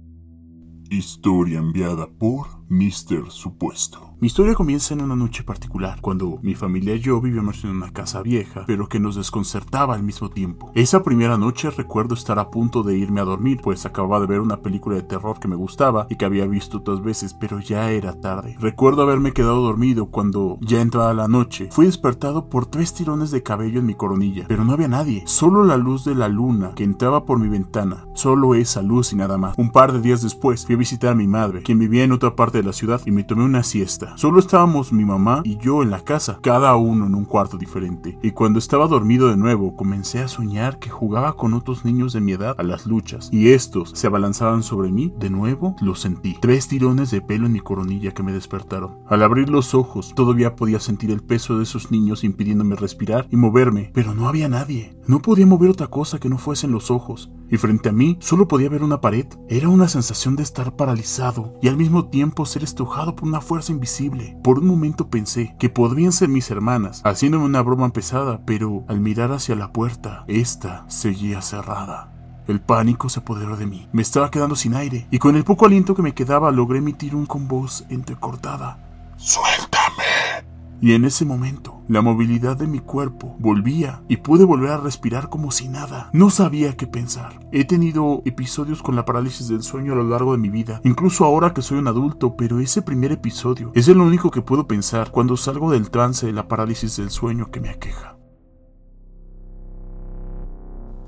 Historia 0.91 1.59
enviada 1.59 2.07
por 2.07 2.47
Mr. 2.69 3.31
Supuesto. 3.31 4.15
Mi 4.21 4.29
historia 4.29 4.55
comienza 4.55 4.95
en 4.95 5.03
una 5.03 5.17
noche 5.17 5.43
particular, 5.43 6.01
cuando 6.01 6.39
mi 6.43 6.55
familia 6.55 6.95
y 6.95 7.01
yo 7.01 7.21
vivíamos 7.21 7.63
en 7.65 7.71
una 7.71 7.93
casa 7.93 8.23
vieja, 8.23 8.65
pero 8.67 8.89
que 8.89 9.01
nos 9.01 9.17
desconcertaba 9.17 9.95
al 9.95 10.03
mismo 10.03 10.31
tiempo. 10.31 10.73
Esa 10.75 11.03
primera 11.03 11.37
noche 11.37 11.71
recuerdo 11.71 12.15
estar 12.15 12.39
a 12.39 12.51
punto 12.51 12.83
de 12.83 12.97
irme 12.97 13.21
a 13.21 13.25
dormir, 13.25 13.61
pues 13.63 13.85
acababa 13.85 14.21
de 14.21 14.27
ver 14.27 14.41
una 14.41 14.63
película 14.63 14.97
de 14.97 15.03
terror 15.03 15.39
que 15.41 15.49
me 15.49 15.57
gustaba 15.57 16.07
y 16.09 16.17
que 16.17 16.25
había 16.25 16.47
visto 16.47 16.79
otras 16.79 17.03
veces, 17.03 17.35
pero 17.35 17.61
ya 17.61 17.91
era 17.91 18.19
tarde. 18.21 18.57
Recuerdo 18.59 19.03
haberme 19.03 19.33
quedado 19.33 19.61
dormido 19.61 20.07
cuando 20.07 20.59
ya 20.63 20.81
entraba 20.81 21.13
la 21.13 21.29
noche. 21.29 21.69
Fui 21.71 21.87
despertado 21.87 22.49
por 22.49 22.67
tres 22.67 22.95
tirones 22.95 23.31
de 23.31 23.43
cabello 23.43 23.81
en 23.81 23.87
mi 23.87 23.95
coronilla, 23.95 24.47
pero 24.49 24.65
no 24.65 24.73
había 24.73 24.89
nadie, 24.89 25.23
solo 25.27 25.65
la 25.65 25.77
luz 25.77 26.05
de 26.05 26.15
la 26.15 26.29
luna 26.29 26.73
que 26.75 26.85
entraba 26.85 27.27
por 27.27 27.39
mi 27.39 27.49
ventana, 27.49 28.07
solo 28.15 28.55
esa 28.55 28.81
luz 28.81 29.13
y 29.13 29.17
nada 29.17 29.37
más. 29.37 29.59
Un 29.59 29.71
par 29.71 29.93
de 29.93 30.01
días 30.01 30.23
después 30.23 30.65
fui 30.65 30.74
a 30.75 30.79
visitar 30.79 31.11
a 31.11 31.15
mi 31.15 31.27
madre, 31.27 31.63
quien 31.63 31.79
vivía 31.79 32.05
en 32.05 32.13
otra 32.13 32.37
parte 32.37 32.59
de 32.59 32.65
la 32.65 32.73
ciudad, 32.73 33.01
y 33.07 33.11
me 33.11 33.25
tomé 33.25 33.45
una 33.45 33.63
siesta. 33.63 34.17
Solo 34.17 34.39
estábamos 34.39 34.93
mi 34.93 35.05
mamá 35.05 35.43
y 35.45 35.57
yo 35.59 35.83
en 35.83 35.91
la 35.91 36.05
casa, 36.05 36.39
cada 36.43 36.77
uno 36.77 37.07
en 37.07 37.15
un 37.15 37.25
cuarto 37.25 37.57
diferente. 37.57 38.19
Y 38.23 38.33
cuando 38.33 38.59
estaba 38.59 38.87
dormido 38.87 39.29
de 39.29 39.37
nuevo, 39.37 39.77
comencé 39.77 40.21
a 40.21 40.29
soñar 40.29 40.79
que 40.79 40.91
jugaba 40.91 41.37
con 41.37 41.55
otros 41.55 41.85
niños 41.85 42.13
de 42.13 42.21
mi 42.21 42.33
edad 42.33 42.55
a 42.59 42.63
las 42.63 42.87
luchas. 42.87 43.29
Y 43.33 43.53
estos 43.53 43.91
se 43.95 44.07
abalanzaban 44.07 44.63
sobre 44.63 44.91
mí. 44.91 45.13
De 45.19 45.31
nuevo, 45.31 45.77
lo 45.81 45.95
sentí. 45.95 46.37
Tres 46.41 46.69
tirones 46.69 47.11
de 47.11 47.21
pelo 47.21 47.47
en 47.47 47.53
mi 47.53 47.61
coronilla 47.61 48.13
que 48.13 48.23
me 48.23 48.33
despertaron. 48.33 48.99
Al 49.09 49.23
abrir 49.23 49.49
los 49.49 49.75
ojos, 49.75 50.13
todavía 50.15 50.57
podía 50.57 50.81
sentir 50.81 51.11
el 51.11 51.23
peso 51.23 51.57
de 51.57 51.65
esos 51.65 51.91
niños 51.91 52.25
impidiéndome 52.25 52.77
respirar 52.77 53.27
y 53.31 53.37
moverme, 53.37 53.91
pero 53.95 54.15
no 54.15 54.29
había 54.29 54.49
nadie. 54.49 54.97
No 55.07 55.21
podía 55.21 55.47
mover 55.47 55.71
otra 55.71 55.89
cosa 55.89 56.19
que 56.19 56.29
no 56.29 56.39
fuesen 56.39 56.73
los 56.73 56.91
ojos 56.91 57.31
y 57.55 57.59
frente 57.59 57.89
a 57.89 57.93
mí 57.93 58.19
solo 58.21 58.49
podía 58.49 58.69
ver 58.69 58.83
una 58.83 59.01
pared. 59.01 59.27
Era 59.49 59.69
una 59.69 59.89
sensación 59.89 60.37
de 60.37 60.43
estar 60.43 60.77
paralizado 60.77 61.59
y 61.63 61.69
al 61.69 61.77
mismo 61.77 62.07
tiempo 62.07 62.47
ser 62.47 62.65
estrujado 62.65 63.15
por 63.15 63.29
una 63.29 63.41
fuerza 63.41 63.73
invisible. 63.73 64.37
Por 64.43 64.59
un 64.59 64.67
momento 64.67 65.09
pensé 65.09 65.55
que 65.59 65.71
podrían 65.71 66.13
ser 66.13 66.29
mis 66.29 66.51
hermanas, 66.51 67.01
haciéndome 67.05 67.45
una 67.45 67.63
broma 67.63 67.91
pesada, 67.91 68.41
pero 68.45 68.85
al 68.89 69.01
mirar 69.01 69.33
hacia 69.33 69.55
la 69.55 69.73
puerta, 69.73 70.25
esta 70.27 70.85
seguía 70.89 71.43
cerrada. 71.43 72.11
El 72.47 72.61
pánico 72.61 73.09
se 73.09 73.21
apoderó 73.21 73.57
de 73.57 73.67
mí. 73.67 73.89
Me 73.93 74.03
estaba 74.03 74.31
quedando 74.31 74.57
sin 74.57 74.75
aire 74.75 75.07
y 75.11 75.19
con 75.19 75.37
el 75.37 75.45
poco 75.45 75.67
aliento 75.67 75.95
que 75.95 76.03
me 76.03 76.15
quedaba 76.15 76.51
logré 76.51 76.79
emitir 76.79 77.15
un 77.15 77.25
con 77.25 77.49
voz 77.49 77.87
entrecortada. 77.89 78.79
¡Suéltame! 79.17 80.54
Y 80.81 80.93
en 80.93 81.05
ese 81.05 81.25
momento, 81.25 81.83
la 81.89 82.03
movilidad 82.03 82.57
de 82.57 82.67
mi 82.67 82.81
cuerpo 82.81 83.37
volvía 83.39 84.03
y 84.09 84.19
pude 84.19 84.45
volver 84.45 84.71
a 84.71 84.79
respirar 84.79 85.29
como 85.29 85.51
si 85.51 85.69
nada. 85.69 86.11
No 86.13 86.31
sabía 86.31 86.77
qué 86.77 86.87
pensar. 86.87 87.41
He 87.53 87.65
tenido 87.65 88.23
episodios 88.25 88.83
con 88.83 88.97
la 88.97 89.05
parálisis 89.05 89.49
del 89.49 89.63
sueño 89.63 89.93
a 89.93 89.97
lo 89.97 90.05
largo 90.05 90.33
de 90.33 90.39
mi 90.39 90.51
vida, 90.51 90.81
incluso 90.85 91.25
ahora 91.25 91.55
que 91.55 91.63
soy 91.63 91.79
un 91.79 91.89
adulto, 91.89 92.37
pero 92.37 92.61
ese 92.61 92.83
primer 92.83 93.13
episodio 93.13 93.73
es 93.75 93.89
el 93.89 93.99
único 93.99 94.31
que 94.31 94.43
puedo 94.43 94.67
pensar 94.67 95.11
cuando 95.11 95.37
salgo 95.37 95.71
del 95.71 95.91
trance 95.91 96.27
de 96.27 96.33
la 96.33 96.49
parálisis 96.49 96.97
del 96.97 97.11
sueño 97.11 97.51
que 97.51 97.61
me 97.61 97.71
aqueja. 97.71 98.17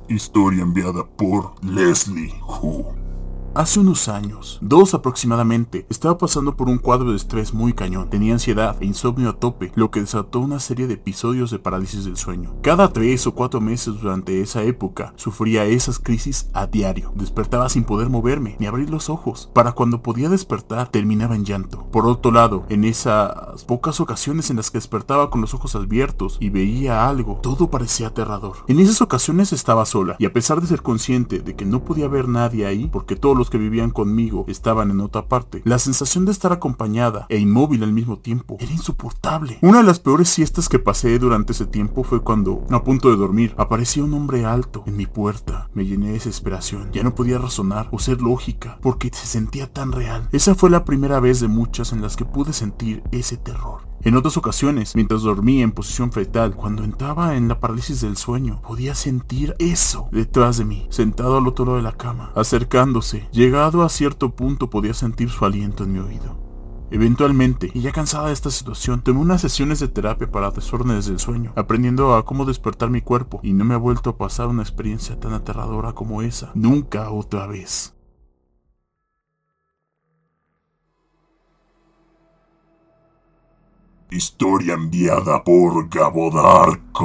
Historia 0.08 0.62
enviada 0.62 1.04
por 1.04 1.54
Leslie 1.64 2.32
Who. 2.46 3.05
Hace 3.56 3.80
unos 3.80 4.08
años, 4.08 4.58
dos 4.60 4.92
aproximadamente, 4.92 5.86
estaba 5.88 6.18
pasando 6.18 6.56
por 6.56 6.68
un 6.68 6.76
cuadro 6.76 7.08
de 7.12 7.16
estrés 7.16 7.54
muy 7.54 7.72
cañón. 7.72 8.10
Tenía 8.10 8.34
ansiedad 8.34 8.76
e 8.80 8.84
insomnio 8.84 9.30
a 9.30 9.32
tope, 9.32 9.72
lo 9.76 9.90
que 9.90 10.00
desató 10.00 10.40
una 10.40 10.60
serie 10.60 10.86
de 10.86 10.92
episodios 10.92 11.50
de 11.50 11.58
parálisis 11.58 12.04
del 12.04 12.18
sueño. 12.18 12.54
Cada 12.60 12.92
tres 12.92 13.26
o 13.26 13.34
cuatro 13.34 13.62
meses 13.62 13.98
durante 13.98 14.42
esa 14.42 14.62
época, 14.62 15.14
sufría 15.16 15.64
esas 15.64 15.98
crisis 15.98 16.50
a 16.52 16.66
diario. 16.66 17.12
Despertaba 17.14 17.70
sin 17.70 17.84
poder 17.84 18.10
moverme 18.10 18.56
ni 18.58 18.66
abrir 18.66 18.90
los 18.90 19.08
ojos. 19.08 19.48
Para 19.54 19.72
cuando 19.72 20.02
podía 20.02 20.28
despertar, 20.28 20.90
terminaba 20.90 21.34
en 21.34 21.46
llanto. 21.46 21.86
Por 21.90 22.06
otro 22.06 22.32
lado, 22.32 22.66
en 22.68 22.84
esas 22.84 23.64
pocas 23.64 24.00
ocasiones 24.02 24.50
en 24.50 24.58
las 24.58 24.70
que 24.70 24.76
despertaba 24.76 25.30
con 25.30 25.40
los 25.40 25.54
ojos 25.54 25.74
abiertos 25.74 26.36
y 26.40 26.50
veía 26.50 27.08
algo, 27.08 27.40
todo 27.42 27.70
parecía 27.70 28.08
aterrador. 28.08 28.56
En 28.68 28.80
esas 28.80 29.00
ocasiones 29.00 29.54
estaba 29.54 29.86
sola, 29.86 30.16
y 30.18 30.26
a 30.26 30.32
pesar 30.34 30.60
de 30.60 30.66
ser 30.66 30.82
consciente 30.82 31.38
de 31.38 31.56
que 31.56 31.64
no 31.64 31.86
podía 31.86 32.06
ver 32.06 32.28
nadie 32.28 32.66
ahí, 32.66 32.90
porque 32.92 33.16
todos 33.16 33.34
los 33.34 33.45
que 33.50 33.58
vivían 33.58 33.90
conmigo 33.90 34.44
estaban 34.48 34.90
en 34.90 35.00
otra 35.00 35.28
parte. 35.28 35.62
La 35.64 35.78
sensación 35.78 36.24
de 36.24 36.32
estar 36.32 36.52
acompañada 36.52 37.26
e 37.28 37.38
inmóvil 37.38 37.82
al 37.82 37.92
mismo 37.92 38.18
tiempo 38.18 38.56
era 38.60 38.72
insoportable. 38.72 39.58
Una 39.62 39.78
de 39.78 39.84
las 39.84 40.00
peores 40.00 40.28
siestas 40.28 40.68
que 40.68 40.78
pasé 40.78 41.18
durante 41.18 41.52
ese 41.52 41.66
tiempo 41.66 42.04
fue 42.04 42.22
cuando, 42.22 42.64
a 42.70 42.82
punto 42.82 43.10
de 43.10 43.16
dormir, 43.16 43.54
apareció 43.56 44.04
un 44.04 44.14
hombre 44.14 44.44
alto 44.44 44.82
en 44.86 44.96
mi 44.96 45.06
puerta. 45.06 45.68
Me 45.74 45.84
llené 45.84 46.08
de 46.08 46.12
desesperación. 46.14 46.90
Ya 46.92 47.02
no 47.02 47.14
podía 47.14 47.38
razonar 47.38 47.88
o 47.90 47.98
ser 47.98 48.20
lógica 48.20 48.78
porque 48.82 49.10
se 49.12 49.26
sentía 49.26 49.72
tan 49.72 49.92
real. 49.92 50.28
Esa 50.32 50.54
fue 50.54 50.70
la 50.70 50.84
primera 50.84 51.20
vez 51.20 51.40
de 51.40 51.48
muchas 51.48 51.92
en 51.92 52.02
las 52.02 52.16
que 52.16 52.24
pude 52.24 52.52
sentir 52.52 53.02
ese 53.12 53.36
terror. 53.36 53.86
En 54.06 54.14
otras 54.14 54.36
ocasiones, 54.36 54.94
mientras 54.94 55.22
dormía 55.22 55.64
en 55.64 55.72
posición 55.72 56.12
fetal, 56.12 56.54
cuando 56.54 56.84
entraba 56.84 57.34
en 57.34 57.48
la 57.48 57.58
parálisis 57.58 58.02
del 58.02 58.16
sueño, 58.16 58.62
podía 58.62 58.94
sentir 58.94 59.56
eso 59.58 60.08
detrás 60.12 60.58
de 60.58 60.64
mí, 60.64 60.86
sentado 60.90 61.36
al 61.36 61.48
otro 61.48 61.64
lado 61.64 61.78
de 61.78 61.82
la 61.82 61.96
cama, 61.96 62.30
acercándose. 62.36 63.28
Llegado 63.32 63.82
a 63.82 63.88
cierto 63.88 64.30
punto 64.30 64.70
podía 64.70 64.94
sentir 64.94 65.28
su 65.28 65.44
aliento 65.44 65.82
en 65.82 65.92
mi 65.92 65.98
oído. 65.98 66.38
Eventualmente, 66.92 67.68
y 67.74 67.80
ya 67.80 67.90
cansada 67.90 68.28
de 68.28 68.34
esta 68.34 68.52
situación, 68.52 69.02
tomé 69.02 69.18
unas 69.18 69.40
sesiones 69.40 69.80
de 69.80 69.88
terapia 69.88 70.30
para 70.30 70.52
desórdenes 70.52 71.06
del 71.06 71.18
sueño, 71.18 71.52
aprendiendo 71.56 72.14
a 72.14 72.24
cómo 72.24 72.44
despertar 72.44 72.90
mi 72.90 73.00
cuerpo, 73.00 73.40
y 73.42 73.54
no 73.54 73.64
me 73.64 73.74
ha 73.74 73.78
vuelto 73.78 74.10
a 74.10 74.18
pasar 74.18 74.46
una 74.46 74.62
experiencia 74.62 75.18
tan 75.18 75.32
aterradora 75.32 75.94
como 75.94 76.22
esa, 76.22 76.52
nunca 76.54 77.10
otra 77.10 77.48
vez. 77.48 77.95
Historia 84.08 84.74
enviada 84.74 85.42
por 85.42 85.88
Gabodarko. 85.88 87.02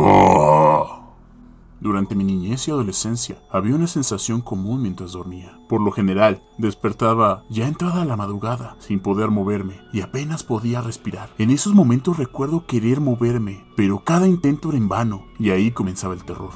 Durante 1.80 2.14
mi 2.14 2.24
niñez 2.24 2.68
y 2.68 2.72
adolescencia 2.72 3.42
había 3.50 3.74
una 3.74 3.88
sensación 3.88 4.40
común 4.40 4.84
mientras 4.84 5.14
dormía. 5.14 5.60
Por 5.68 5.82
lo 5.82 5.92
general, 5.92 6.44
despertaba 6.60 7.44
ya 7.50 7.68
entrada 7.68 8.06
la 8.06 8.18
madrugada, 8.18 8.76
sin 8.78 9.00
poder 9.00 9.32
moverme, 9.32 9.82
y 9.92 10.02
apenas 10.02 10.44
podía 10.44 10.82
respirar. 10.82 11.32
En 11.40 11.50
esos 11.50 11.74
momentos 11.74 12.18
recuerdo 12.18 12.68
querer 12.68 13.02
moverme, 13.02 13.66
pero 13.76 14.04
cada 14.04 14.28
intento 14.28 14.70
era 14.70 14.78
en 14.78 14.88
vano, 14.88 15.26
y 15.40 15.50
ahí 15.50 15.72
comenzaba 15.72 16.14
el 16.14 16.24
terror. 16.24 16.52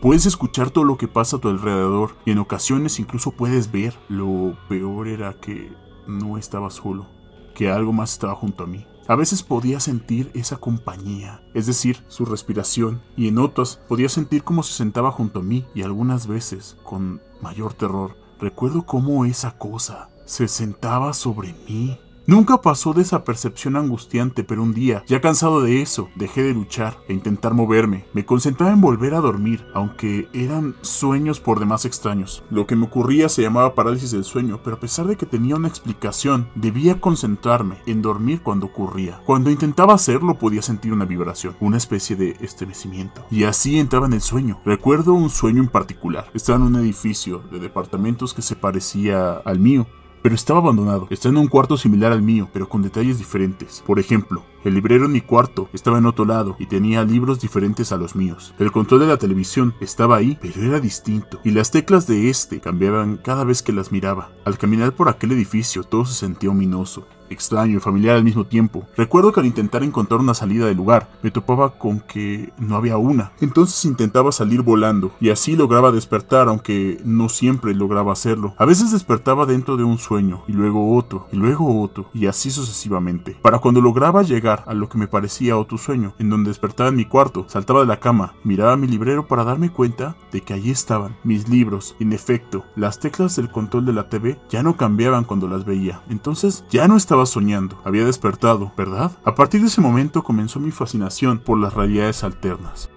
Puedes 0.00 0.24
escuchar 0.24 0.70
todo 0.70 0.84
lo 0.84 0.96
que 0.96 1.06
pasa 1.06 1.36
a 1.36 1.40
tu 1.40 1.48
alrededor, 1.48 2.16
y 2.24 2.30
en 2.30 2.38
ocasiones 2.38 2.98
incluso 2.98 3.32
puedes 3.32 3.70
ver. 3.70 3.94
Lo 4.08 4.56
peor 4.70 5.06
era 5.06 5.34
que 5.34 5.70
no 6.06 6.38
estaba 6.38 6.70
solo, 6.70 7.08
que 7.54 7.70
algo 7.70 7.92
más 7.92 8.14
estaba 8.14 8.34
junto 8.34 8.64
a 8.64 8.66
mí. 8.66 8.86
A 9.12 9.14
veces 9.14 9.42
podía 9.42 9.78
sentir 9.78 10.30
esa 10.32 10.56
compañía, 10.56 11.42
es 11.52 11.66
decir, 11.66 12.02
su 12.08 12.24
respiración, 12.24 13.02
y 13.14 13.28
en 13.28 13.36
otras 13.36 13.78
podía 13.86 14.08
sentir 14.08 14.42
cómo 14.42 14.62
se 14.62 14.72
sentaba 14.72 15.12
junto 15.12 15.40
a 15.40 15.42
mí 15.42 15.66
y 15.74 15.82
algunas 15.82 16.26
veces, 16.26 16.78
con 16.82 17.20
mayor 17.42 17.74
terror, 17.74 18.16
recuerdo 18.40 18.86
cómo 18.86 19.26
esa 19.26 19.58
cosa 19.58 20.08
se 20.24 20.48
sentaba 20.48 21.12
sobre 21.12 21.54
mí 21.68 22.00
Nunca 22.26 22.62
pasó 22.62 22.92
de 22.92 23.02
esa 23.02 23.24
percepción 23.24 23.74
angustiante, 23.74 24.44
pero 24.44 24.62
un 24.62 24.72
día, 24.72 25.02
ya 25.08 25.20
cansado 25.20 25.60
de 25.60 25.82
eso, 25.82 26.08
dejé 26.14 26.44
de 26.44 26.54
luchar 26.54 26.98
e 27.08 27.12
intentar 27.12 27.52
moverme. 27.52 28.04
Me 28.12 28.24
concentraba 28.24 28.72
en 28.72 28.80
volver 28.80 29.14
a 29.14 29.20
dormir, 29.20 29.66
aunque 29.74 30.28
eran 30.32 30.76
sueños 30.82 31.40
por 31.40 31.58
demás 31.58 31.84
extraños. 31.84 32.44
Lo 32.48 32.66
que 32.66 32.76
me 32.76 32.86
ocurría 32.86 33.28
se 33.28 33.42
llamaba 33.42 33.74
parálisis 33.74 34.12
del 34.12 34.22
sueño, 34.22 34.60
pero 34.62 34.76
a 34.76 34.80
pesar 34.80 35.06
de 35.06 35.16
que 35.16 35.26
tenía 35.26 35.56
una 35.56 35.66
explicación, 35.66 36.48
debía 36.54 37.00
concentrarme 37.00 37.78
en 37.86 38.02
dormir 38.02 38.40
cuando 38.42 38.66
ocurría. 38.66 39.20
Cuando 39.26 39.50
intentaba 39.50 39.94
hacerlo 39.94 40.38
podía 40.38 40.62
sentir 40.62 40.92
una 40.92 41.04
vibración, 41.04 41.56
una 41.58 41.76
especie 41.76 42.14
de 42.14 42.36
estremecimiento. 42.40 43.26
Y 43.32 43.44
así 43.44 43.80
entraba 43.80 44.06
en 44.06 44.12
el 44.12 44.20
sueño. 44.20 44.60
Recuerdo 44.64 45.12
un 45.12 45.28
sueño 45.28 45.60
en 45.60 45.68
particular. 45.68 46.30
Estaba 46.34 46.58
en 46.58 46.66
un 46.66 46.76
edificio 46.76 47.42
de 47.50 47.58
departamentos 47.58 48.32
que 48.32 48.42
se 48.42 48.54
parecía 48.54 49.32
al 49.38 49.58
mío 49.58 49.88
pero 50.22 50.34
estaba 50.34 50.60
abandonado. 50.60 51.06
Está 51.10 51.28
en 51.28 51.36
un 51.36 51.48
cuarto 51.48 51.76
similar 51.76 52.12
al 52.12 52.22
mío, 52.22 52.48
pero 52.52 52.68
con 52.68 52.82
detalles 52.82 53.18
diferentes. 53.18 53.82
Por 53.86 53.98
ejemplo, 53.98 54.44
el 54.64 54.74
librero 54.74 55.06
en 55.06 55.12
mi 55.12 55.20
cuarto 55.20 55.68
estaba 55.72 55.98
en 55.98 56.06
otro 56.06 56.24
lado 56.24 56.56
y 56.58 56.66
tenía 56.66 57.04
libros 57.04 57.40
diferentes 57.40 57.90
a 57.92 57.96
los 57.96 58.14
míos. 58.14 58.54
El 58.58 58.70
control 58.70 59.00
de 59.00 59.06
la 59.08 59.16
televisión 59.16 59.74
estaba 59.80 60.16
ahí, 60.16 60.38
pero 60.40 60.62
era 60.62 60.78
distinto, 60.78 61.40
y 61.42 61.50
las 61.50 61.70
teclas 61.72 62.06
de 62.06 62.30
este 62.30 62.60
cambiaban 62.60 63.16
cada 63.16 63.44
vez 63.44 63.62
que 63.62 63.72
las 63.72 63.90
miraba. 63.90 64.30
Al 64.44 64.58
caminar 64.58 64.94
por 64.94 65.08
aquel 65.08 65.32
edificio 65.32 65.82
todo 65.82 66.04
se 66.04 66.14
sentía 66.14 66.50
ominoso. 66.50 67.06
Extraño 67.32 67.76
y 67.76 67.80
familiar 67.80 68.16
al 68.16 68.24
mismo 68.24 68.44
tiempo. 68.44 68.84
Recuerdo 68.96 69.32
que 69.32 69.40
al 69.40 69.46
intentar 69.46 69.82
encontrar 69.82 70.20
una 70.20 70.34
salida 70.34 70.66
del 70.66 70.76
lugar, 70.76 71.08
me 71.22 71.30
topaba 71.30 71.78
con 71.78 72.00
que 72.00 72.52
no 72.58 72.76
había 72.76 72.96
una. 72.96 73.32
Entonces 73.40 73.84
intentaba 73.84 74.32
salir 74.32 74.62
volando, 74.62 75.12
y 75.20 75.30
así 75.30 75.56
lograba 75.56 75.92
despertar, 75.92 76.48
aunque 76.48 77.00
no 77.04 77.28
siempre 77.28 77.74
lograba 77.74 78.12
hacerlo. 78.12 78.54
A 78.58 78.64
veces 78.64 78.92
despertaba 78.92 79.46
dentro 79.46 79.76
de 79.76 79.84
un 79.84 79.98
sueño, 79.98 80.44
y 80.46 80.52
luego 80.52 80.96
otro, 80.96 81.26
y 81.32 81.36
luego 81.36 81.80
otro, 81.80 82.08
y 82.12 82.26
así 82.26 82.50
sucesivamente. 82.50 83.36
Para 83.42 83.58
cuando 83.58 83.80
lograba 83.80 84.22
llegar 84.22 84.64
a 84.66 84.74
lo 84.74 84.88
que 84.88 84.98
me 84.98 85.08
parecía 85.08 85.56
otro 85.56 85.78
sueño, 85.78 86.14
en 86.18 86.30
donde 86.30 86.50
despertaba 86.50 86.90
en 86.90 86.96
mi 86.96 87.04
cuarto, 87.04 87.46
saltaba 87.48 87.80
de 87.80 87.86
la 87.86 88.00
cama, 88.00 88.34
miraba 88.44 88.76
mi 88.76 88.86
librero 88.86 89.26
para 89.26 89.44
darme 89.44 89.70
cuenta 89.70 90.16
de 90.30 90.40
que 90.40 90.54
allí 90.54 90.70
estaban 90.70 91.16
mis 91.24 91.48
libros. 91.48 91.96
En 92.00 92.12
efecto, 92.12 92.64
las 92.76 92.98
teclas 92.98 93.36
del 93.36 93.50
control 93.50 93.86
de 93.86 93.92
la 93.92 94.08
TV 94.08 94.38
ya 94.48 94.62
no 94.62 94.76
cambiaban 94.76 95.24
cuando 95.24 95.48
las 95.48 95.64
veía. 95.64 96.02
Entonces 96.08 96.64
ya 96.70 96.88
no 96.88 96.96
estaba 96.96 97.21
soñando, 97.26 97.80
había 97.84 98.04
despertado, 98.04 98.72
¿verdad? 98.76 99.12
A 99.24 99.34
partir 99.34 99.60
de 99.60 99.68
ese 99.68 99.80
momento 99.80 100.22
comenzó 100.22 100.60
mi 100.60 100.70
fascinación 100.70 101.38
por 101.38 101.58
las 101.58 101.74
realidades 101.74 102.24
alternas. 102.24 102.90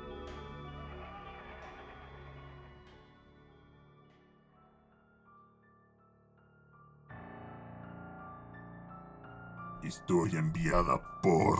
Estoy 9.84 10.36
enviada 10.36 11.00
por 11.22 11.60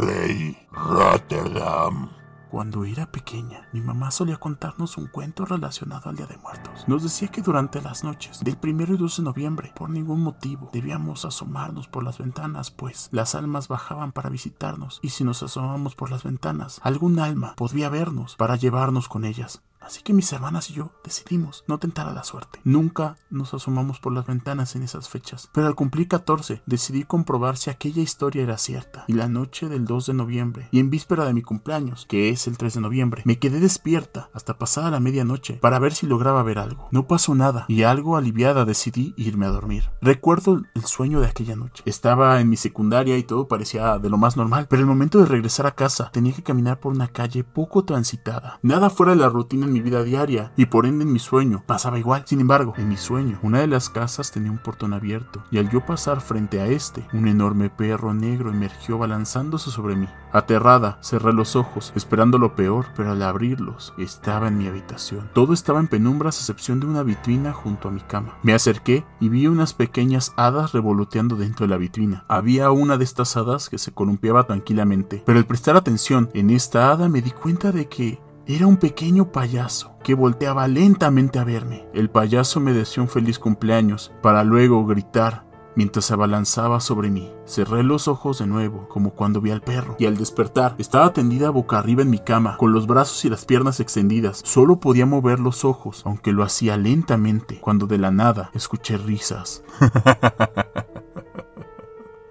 Rey 0.00 0.56
Rotterdam. 0.72 2.10
Cuando 2.50 2.84
era 2.84 3.10
pequeña, 3.10 3.68
mi 3.72 3.80
mamá 3.80 4.12
solía 4.12 4.36
contarnos 4.36 4.96
un 4.96 5.08
cuento 5.08 5.44
relacionado 5.44 6.08
al 6.08 6.16
Día 6.16 6.26
de 6.26 6.36
Muertos. 6.36 6.86
Nos 6.86 7.02
decía 7.02 7.28
que 7.28 7.42
durante 7.42 7.82
las 7.82 8.04
noches 8.04 8.40
del 8.40 8.56
1 8.62 8.94
y 8.94 8.96
2 8.96 9.16
de 9.16 9.22
noviembre, 9.24 9.72
por 9.74 9.90
ningún 9.90 10.22
motivo, 10.22 10.70
debíamos 10.72 11.24
asomarnos 11.24 11.88
por 11.88 12.04
las 12.04 12.18
ventanas, 12.18 12.70
pues 12.70 13.08
las 13.10 13.34
almas 13.34 13.66
bajaban 13.66 14.12
para 14.12 14.30
visitarnos, 14.30 15.00
y 15.02 15.08
si 15.08 15.24
nos 15.24 15.42
asomamos 15.42 15.96
por 15.96 16.10
las 16.10 16.22
ventanas, 16.22 16.80
algún 16.84 17.18
alma 17.18 17.54
podría 17.56 17.88
vernos 17.88 18.36
para 18.36 18.54
llevarnos 18.54 19.08
con 19.08 19.24
ellas. 19.24 19.62
Así 19.86 20.02
que 20.02 20.12
mis 20.12 20.32
hermanas 20.32 20.68
y 20.68 20.74
yo 20.74 20.90
decidimos 21.04 21.62
no 21.68 21.78
tentar 21.78 22.08
a 22.08 22.12
la 22.12 22.24
suerte. 22.24 22.58
Nunca 22.64 23.16
nos 23.30 23.54
asomamos 23.54 24.00
por 24.00 24.12
las 24.12 24.26
ventanas 24.26 24.74
en 24.74 24.82
esas 24.82 25.08
fechas. 25.08 25.48
Pero 25.52 25.68
al 25.68 25.76
cumplir 25.76 26.08
14 26.08 26.60
decidí 26.66 27.04
comprobar 27.04 27.56
si 27.56 27.70
aquella 27.70 28.02
historia 28.02 28.42
era 28.42 28.58
cierta. 28.58 29.04
Y 29.06 29.12
la 29.12 29.28
noche 29.28 29.68
del 29.68 29.84
2 29.84 30.06
de 30.06 30.14
noviembre 30.14 30.68
y 30.72 30.80
en 30.80 30.90
víspera 30.90 31.24
de 31.24 31.34
mi 31.34 31.42
cumpleaños, 31.42 32.04
que 32.08 32.30
es 32.30 32.48
el 32.48 32.58
3 32.58 32.74
de 32.74 32.80
noviembre, 32.80 33.22
me 33.24 33.38
quedé 33.38 33.60
despierta 33.60 34.28
hasta 34.34 34.58
pasada 34.58 34.90
la 34.90 34.98
medianoche 34.98 35.54
para 35.54 35.78
ver 35.78 35.94
si 35.94 36.08
lograba 36.08 36.42
ver 36.42 36.58
algo. 36.58 36.88
No 36.90 37.06
pasó 37.06 37.36
nada 37.36 37.64
y 37.68 37.84
algo 37.84 38.16
aliviada 38.16 38.64
decidí 38.64 39.14
irme 39.16 39.46
a 39.46 39.50
dormir. 39.50 39.90
Recuerdo 40.00 40.62
el 40.74 40.84
sueño 40.84 41.20
de 41.20 41.28
aquella 41.28 41.54
noche. 41.54 41.84
Estaba 41.86 42.40
en 42.40 42.50
mi 42.50 42.56
secundaria 42.56 43.16
y 43.16 43.22
todo 43.22 43.46
parecía 43.46 44.00
de 44.00 44.10
lo 44.10 44.18
más 44.18 44.36
normal, 44.36 44.66
pero 44.68 44.80
el 44.80 44.88
momento 44.88 45.20
de 45.20 45.26
regresar 45.26 45.66
a 45.66 45.76
casa 45.76 46.10
tenía 46.12 46.32
que 46.32 46.42
caminar 46.42 46.80
por 46.80 46.92
una 46.92 47.06
calle 47.06 47.44
poco 47.44 47.84
transitada. 47.84 48.58
Nada 48.62 48.90
fuera 48.90 49.12
de 49.12 49.20
la 49.20 49.28
rutina 49.28 49.68
mi 49.76 49.82
vida 49.82 50.02
diaria 50.02 50.52
y 50.56 50.66
por 50.66 50.86
ende 50.86 51.04
en 51.04 51.12
mi 51.12 51.18
sueño 51.18 51.62
pasaba 51.66 51.98
igual. 51.98 52.22
Sin 52.26 52.40
embargo, 52.40 52.72
en 52.78 52.88
mi 52.88 52.96
sueño, 52.96 53.38
una 53.42 53.60
de 53.60 53.66
las 53.66 53.90
casas 53.90 54.32
tenía 54.32 54.50
un 54.50 54.58
portón 54.58 54.94
abierto 54.94 55.44
y 55.50 55.58
al 55.58 55.68
yo 55.70 55.84
pasar 55.84 56.22
frente 56.22 56.60
a 56.60 56.66
este, 56.66 57.06
un 57.12 57.28
enorme 57.28 57.68
perro 57.68 58.14
negro 58.14 58.50
emergió 58.50 58.96
balanzándose 58.96 59.70
sobre 59.70 59.96
mí. 59.96 60.08
Aterrada, 60.32 60.98
cerré 61.02 61.32
los 61.32 61.56
ojos, 61.56 61.92
esperando 61.94 62.38
lo 62.38 62.54
peor, 62.54 62.86
pero 62.96 63.12
al 63.12 63.22
abrirlos, 63.22 63.94
estaba 63.98 64.48
en 64.48 64.58
mi 64.58 64.66
habitación. 64.66 65.30
Todo 65.34 65.52
estaba 65.52 65.80
en 65.80 65.88
penumbras 65.88 66.36
a 66.36 66.40
excepción 66.40 66.80
de 66.80 66.86
una 66.86 67.02
vitrina 67.02 67.52
junto 67.52 67.88
a 67.88 67.90
mi 67.90 68.00
cama. 68.00 68.36
Me 68.42 68.54
acerqué 68.54 69.04
y 69.20 69.28
vi 69.28 69.46
unas 69.46 69.74
pequeñas 69.74 70.32
hadas 70.36 70.72
revoloteando 70.72 71.36
dentro 71.36 71.66
de 71.66 71.70
la 71.70 71.78
vitrina. 71.78 72.24
Había 72.28 72.70
una 72.70 72.96
de 72.96 73.04
estas 73.04 73.36
hadas 73.36 73.68
que 73.68 73.78
se 73.78 73.92
columpiaba 73.92 74.44
tranquilamente, 74.44 75.22
pero 75.24 75.38
al 75.38 75.46
prestar 75.46 75.76
atención 75.76 76.30
en 76.34 76.50
esta 76.50 76.90
hada 76.90 77.08
me 77.08 77.22
di 77.22 77.30
cuenta 77.30 77.72
de 77.72 77.88
que 77.88 78.20
era 78.46 78.66
un 78.66 78.76
pequeño 78.76 79.32
payaso 79.32 79.96
que 80.04 80.14
volteaba 80.14 80.68
lentamente 80.68 81.38
a 81.38 81.44
verme. 81.44 81.88
El 81.92 82.10
payaso 82.10 82.60
me 82.60 82.72
deseó 82.72 83.02
un 83.02 83.08
feliz 83.08 83.38
cumpleaños 83.38 84.12
para 84.22 84.44
luego 84.44 84.86
gritar 84.86 85.44
mientras 85.74 86.06
se 86.06 86.14
abalanzaba 86.14 86.80
sobre 86.80 87.10
mí. 87.10 87.32
Cerré 87.44 87.82
los 87.82 88.08
ojos 88.08 88.38
de 88.38 88.46
nuevo, 88.46 88.88
como 88.88 89.10
cuando 89.10 89.40
vi 89.40 89.50
al 89.50 89.60
perro, 89.60 89.96
y 89.98 90.06
al 90.06 90.16
despertar 90.16 90.74
estaba 90.78 91.12
tendida 91.12 91.50
boca 91.50 91.78
arriba 91.78 92.02
en 92.02 92.10
mi 92.10 92.18
cama, 92.18 92.56
con 92.56 92.72
los 92.72 92.86
brazos 92.86 93.24
y 93.24 93.28
las 93.28 93.44
piernas 93.44 93.80
extendidas. 93.80 94.40
Solo 94.44 94.80
podía 94.80 95.06
mover 95.06 95.38
los 95.38 95.64
ojos, 95.64 96.02
aunque 96.06 96.32
lo 96.32 96.42
hacía 96.42 96.76
lentamente, 96.76 97.60
cuando 97.60 97.86
de 97.86 97.98
la 97.98 98.10
nada 98.10 98.50
escuché 98.54 98.96
risas. 98.96 99.62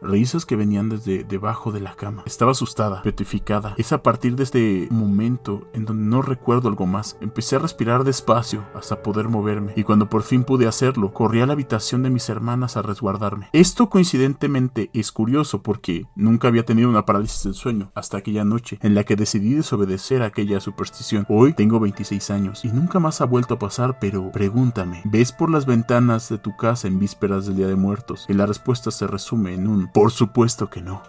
risas 0.05 0.45
que 0.45 0.55
venían 0.55 0.89
desde 0.89 1.23
debajo 1.23 1.71
de 1.71 1.81
la 1.81 1.95
cama. 1.95 2.23
Estaba 2.25 2.51
asustada, 2.51 3.01
petrificada. 3.01 3.73
Es 3.77 3.91
a 3.91 4.03
partir 4.03 4.35
de 4.35 4.43
este 4.43 4.87
momento 4.91 5.67
en 5.73 5.85
donde 5.85 6.05
no 6.05 6.21
recuerdo 6.21 6.69
algo 6.69 6.85
más. 6.85 7.17
Empecé 7.21 7.55
a 7.55 7.59
respirar 7.59 8.03
despacio 8.03 8.63
hasta 8.73 9.01
poder 9.01 9.29
moverme 9.29 9.73
y 9.75 9.83
cuando 9.83 10.09
por 10.09 10.23
fin 10.23 10.43
pude 10.43 10.67
hacerlo, 10.67 11.13
corrí 11.13 11.41
a 11.41 11.45
la 11.45 11.53
habitación 11.53 12.03
de 12.03 12.09
mis 12.09 12.29
hermanas 12.29 12.77
a 12.77 12.81
resguardarme. 12.81 13.49
Esto 13.53 13.89
coincidentemente 13.89 14.89
es 14.93 15.11
curioso 15.11 15.61
porque 15.61 16.05
nunca 16.15 16.47
había 16.47 16.65
tenido 16.65 16.89
una 16.89 17.05
parálisis 17.05 17.43
del 17.43 17.53
sueño 17.53 17.91
hasta 17.95 18.17
aquella 18.17 18.43
noche 18.43 18.79
en 18.81 18.95
la 18.95 19.03
que 19.03 19.15
decidí 19.15 19.53
desobedecer 19.53 20.21
aquella 20.21 20.59
superstición. 20.59 21.25
Hoy 21.29 21.53
tengo 21.53 21.79
26 21.79 22.31
años 22.31 22.65
y 22.65 22.69
nunca 22.69 22.99
más 22.99 23.21
ha 23.21 23.25
vuelto 23.25 23.55
a 23.55 23.59
pasar, 23.59 23.99
pero 23.99 24.31
pregúntame, 24.31 25.01
¿ves 25.05 25.31
por 25.31 25.49
las 25.49 25.65
ventanas 25.65 26.29
de 26.29 26.37
tu 26.37 26.55
casa 26.55 26.87
en 26.87 26.99
vísperas 26.99 27.45
del 27.45 27.57
Día 27.57 27.67
de 27.67 27.75
Muertos? 27.75 28.25
Y 28.29 28.33
la 28.33 28.45
respuesta 28.45 28.91
se 28.91 29.07
resume 29.07 29.53
en 29.53 29.67
un 29.67 29.87
por 29.95 30.11
supuesto 30.11 30.69
que 30.69 30.81
no. 30.81 31.01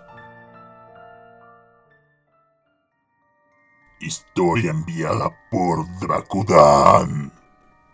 Historia 3.98 4.70
enviada 4.70 5.28
por 5.50 5.84
Dracudan. 5.98 7.35